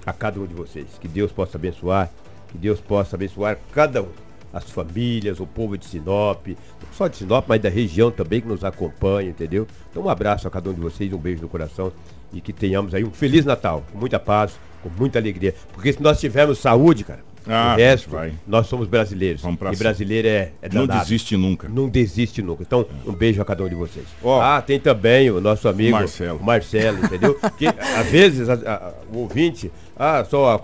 a 0.06 0.12
cada 0.12 0.38
um 0.40 0.46
de 0.46 0.54
vocês. 0.54 0.86
Que 1.00 1.08
Deus 1.08 1.32
possa 1.32 1.58
abençoar, 1.58 2.08
que 2.56 2.62
Deus 2.62 2.80
possa 2.80 3.16
abençoar 3.16 3.58
cada 3.72 4.02
um. 4.02 4.08
As 4.52 4.70
famílias, 4.70 5.38
o 5.38 5.46
povo 5.46 5.76
de 5.76 5.84
Sinop, 5.84 6.46
não 6.48 6.56
só 6.92 7.08
de 7.08 7.18
Sinop, 7.18 7.44
mas 7.46 7.60
da 7.60 7.68
região 7.68 8.10
também 8.10 8.40
que 8.40 8.48
nos 8.48 8.64
acompanha, 8.64 9.28
entendeu? 9.28 9.66
Então 9.90 10.04
um 10.04 10.08
abraço 10.08 10.48
a 10.48 10.50
cada 10.50 10.70
um 10.70 10.72
de 10.72 10.80
vocês, 10.80 11.12
um 11.12 11.18
beijo 11.18 11.42
no 11.42 11.48
coração 11.48 11.92
e 12.32 12.40
que 12.40 12.52
tenhamos 12.54 12.94
aí 12.94 13.04
um 13.04 13.10
Feliz 13.10 13.44
Natal, 13.44 13.84
com 13.92 13.98
muita 13.98 14.18
paz, 14.18 14.58
com 14.82 14.88
muita 14.98 15.18
alegria. 15.18 15.54
Porque 15.74 15.92
se 15.92 16.02
nós 16.02 16.18
tivermos 16.18 16.58
saúde, 16.58 17.04
cara, 17.04 17.20
Ah, 17.46 17.74
o 17.74 17.76
resto, 17.78 18.08
vai. 18.10 18.32
nós 18.46 18.66
somos 18.66 18.88
brasileiros. 18.88 19.42
E 19.44 19.76
brasileiro 19.76 20.26
é, 20.26 20.52
é 20.62 20.68
Não 20.72 20.86
desiste 20.86 21.36
nunca. 21.36 21.68
Não 21.68 21.88
desiste 21.88 22.40
nunca. 22.40 22.62
Então, 22.62 22.86
um 23.06 23.12
beijo 23.12 23.42
a 23.42 23.44
cada 23.44 23.62
um 23.62 23.68
de 23.68 23.74
vocês. 23.74 24.06
Ó. 24.22 24.40
ah, 24.40 24.62
tem 24.62 24.80
também 24.80 25.30
o 25.30 25.38
nosso 25.40 25.68
amigo 25.68 25.92
Marcelo. 25.92 26.42
Marcelo, 26.42 27.04
entendeu? 27.04 27.38
que 27.58 27.66
às 27.68 28.06
vezes 28.06 28.48
a- 28.48 28.54
a- 28.54 28.92
o 29.12 29.18
ouvinte, 29.18 29.70
ah, 29.96 30.24
só 30.28 30.54
a 30.54 30.58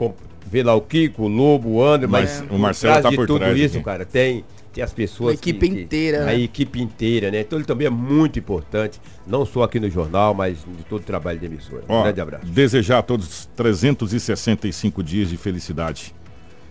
vê 0.53 0.63
lá 0.63 0.75
o 0.75 0.81
Kiko, 0.83 1.23
o 1.25 1.29
Lobo, 1.29 1.71
o 1.71 1.83
André, 1.85 2.07
mas 2.07 2.41
Mas 2.43 2.51
o 2.51 2.59
Marcelo 2.59 2.93
trás 2.93 3.03
tá 3.05 3.11
de 3.11 3.17
por 3.17 3.27
tudo 3.27 3.39
trás 3.41 3.59
isso, 3.59 3.77
aqui. 3.77 3.85
cara, 3.85 4.05
tem 4.05 4.45
tem 4.73 4.83
as 4.83 4.93
pessoas 4.93 5.33
Uma 5.35 5.35
equipe 5.35 5.69
que- 5.69 5.75
que- 5.77 5.83
inteira, 5.83 6.23
a 6.23 6.27
né? 6.27 6.41
equipe 6.41 6.81
inteira, 6.81 7.31
né? 7.31 7.41
Então 7.41 7.59
ele 7.59 7.67
também 7.67 7.87
é 7.87 7.91
muito 7.91 8.39
importante, 8.39 8.99
não 9.27 9.45
só 9.45 9.65
aqui 9.65 9.79
no 9.79 9.91
jornal, 9.91 10.33
mas 10.33 10.59
de 10.61 10.83
todo 10.85 11.03
o 11.03 11.05
trabalho 11.05 11.39
da 11.39 11.45
emissora. 11.45 11.83
Um 11.87 11.93
Ó, 11.93 12.03
grande 12.05 12.21
abraço. 12.23 12.47
Desejar 12.47 12.99
a 13.01 13.03
todos 13.03 13.51
365 13.55 15.03
dias 15.03 15.29
de 15.29 15.37
felicidade. 15.37 16.15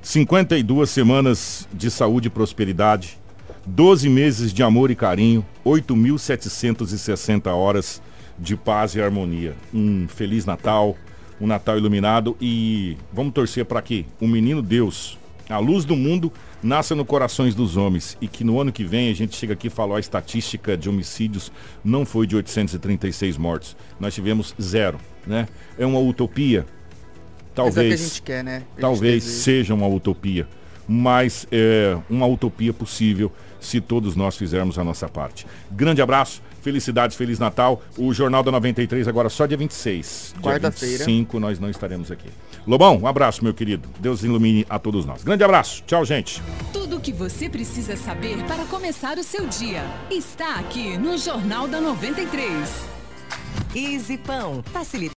52 0.01 0.89
semanas 0.89 1.67
de 1.71 1.91
saúde 1.91 2.25
e 2.27 2.31
prosperidade. 2.31 3.19
12 3.67 4.09
meses 4.09 4.51
de 4.51 4.63
amor 4.63 4.89
e 4.89 4.95
carinho. 4.95 5.45
8.760 5.63 7.51
horas 7.53 8.01
de 8.39 8.55
paz 8.57 8.95
e 8.95 9.01
harmonia. 9.01 9.53
Um 9.71 10.07
feliz 10.07 10.43
Natal, 10.43 10.95
um 11.41 11.47
Natal 11.47 11.77
iluminado 11.77 12.37
e 12.39 12.95
vamos 13.11 13.33
torcer 13.33 13.65
para 13.65 13.81
que 13.81 14.05
o 14.19 14.27
menino 14.27 14.61
Deus, 14.61 15.17
a 15.49 15.57
luz 15.57 15.83
do 15.83 15.95
mundo, 15.95 16.31
nasça 16.61 16.93
no 16.93 17.03
corações 17.03 17.55
dos 17.55 17.75
homens 17.75 18.15
e 18.21 18.27
que 18.27 18.43
no 18.43 18.61
ano 18.61 18.71
que 18.71 18.83
vem 18.83 19.09
a 19.09 19.15
gente 19.15 19.35
chega 19.35 19.53
aqui 19.53 19.67
e 19.67 19.69
fala, 19.69 19.93
ó, 19.93 19.97
a 19.97 19.99
estatística 19.99 20.77
de 20.77 20.87
homicídios 20.87 21.51
não 21.83 22.05
foi 22.05 22.27
de 22.27 22.35
836 22.35 23.37
mortos. 23.37 23.75
Nós 23.99 24.13
tivemos 24.13 24.53
zero, 24.61 24.99
né? 25.25 25.47
É 25.79 25.85
uma 25.85 25.99
utopia? 25.99 26.59
É 26.59 27.55
Talvez 27.55 27.99
gente 27.99 28.21
quer, 28.21 28.43
né? 28.43 28.63
Talvez 28.79 29.23
deseja. 29.23 29.43
seja 29.43 29.73
uma 29.73 29.87
utopia, 29.87 30.47
mas 30.87 31.47
é 31.51 31.97
uma 32.09 32.27
utopia 32.27 32.71
possível 32.71 33.31
se 33.59 33.81
todos 33.81 34.15
nós 34.15 34.37
fizermos 34.37 34.77
a 34.77 34.83
nossa 34.83 35.09
parte. 35.09 35.45
Grande 35.71 36.01
abraço, 36.01 36.41
felicidades, 36.61 37.17
Feliz 37.17 37.39
Natal. 37.39 37.81
O 37.97 38.13
Jornal 38.13 38.43
da 38.43 38.51
93 38.51 39.07
agora 39.07 39.29
só 39.29 39.45
dia 39.45 39.57
26. 39.57 40.33
Dia 40.33 40.41
Quarta-feira. 40.41 41.05
25 41.05 41.39
nós 41.39 41.59
não 41.59 41.69
estaremos 41.69 42.11
aqui. 42.11 42.29
Lobão, 42.65 42.99
um 42.99 43.07
abraço, 43.07 43.43
meu 43.43 43.53
querido. 43.53 43.89
Deus 43.99 44.23
ilumine 44.23 44.65
a 44.69 44.77
todos 44.77 45.05
nós. 45.05 45.23
Grande 45.23 45.43
abraço. 45.43 45.83
Tchau, 45.85 46.05
gente. 46.05 46.41
Tudo 46.71 46.97
o 46.97 46.99
que 46.99 47.11
você 47.11 47.49
precisa 47.49 47.95
saber 47.97 48.37
para 48.45 48.65
começar 48.65 49.17
o 49.17 49.23
seu 49.23 49.47
dia 49.47 49.83
está 50.09 50.55
aqui 50.55 50.97
no 50.97 51.17
Jornal 51.17 51.67
da 51.67 51.81
93. 51.81 52.91
Easy 53.73 54.17
Pão, 54.17 54.61
facilita 54.71 55.09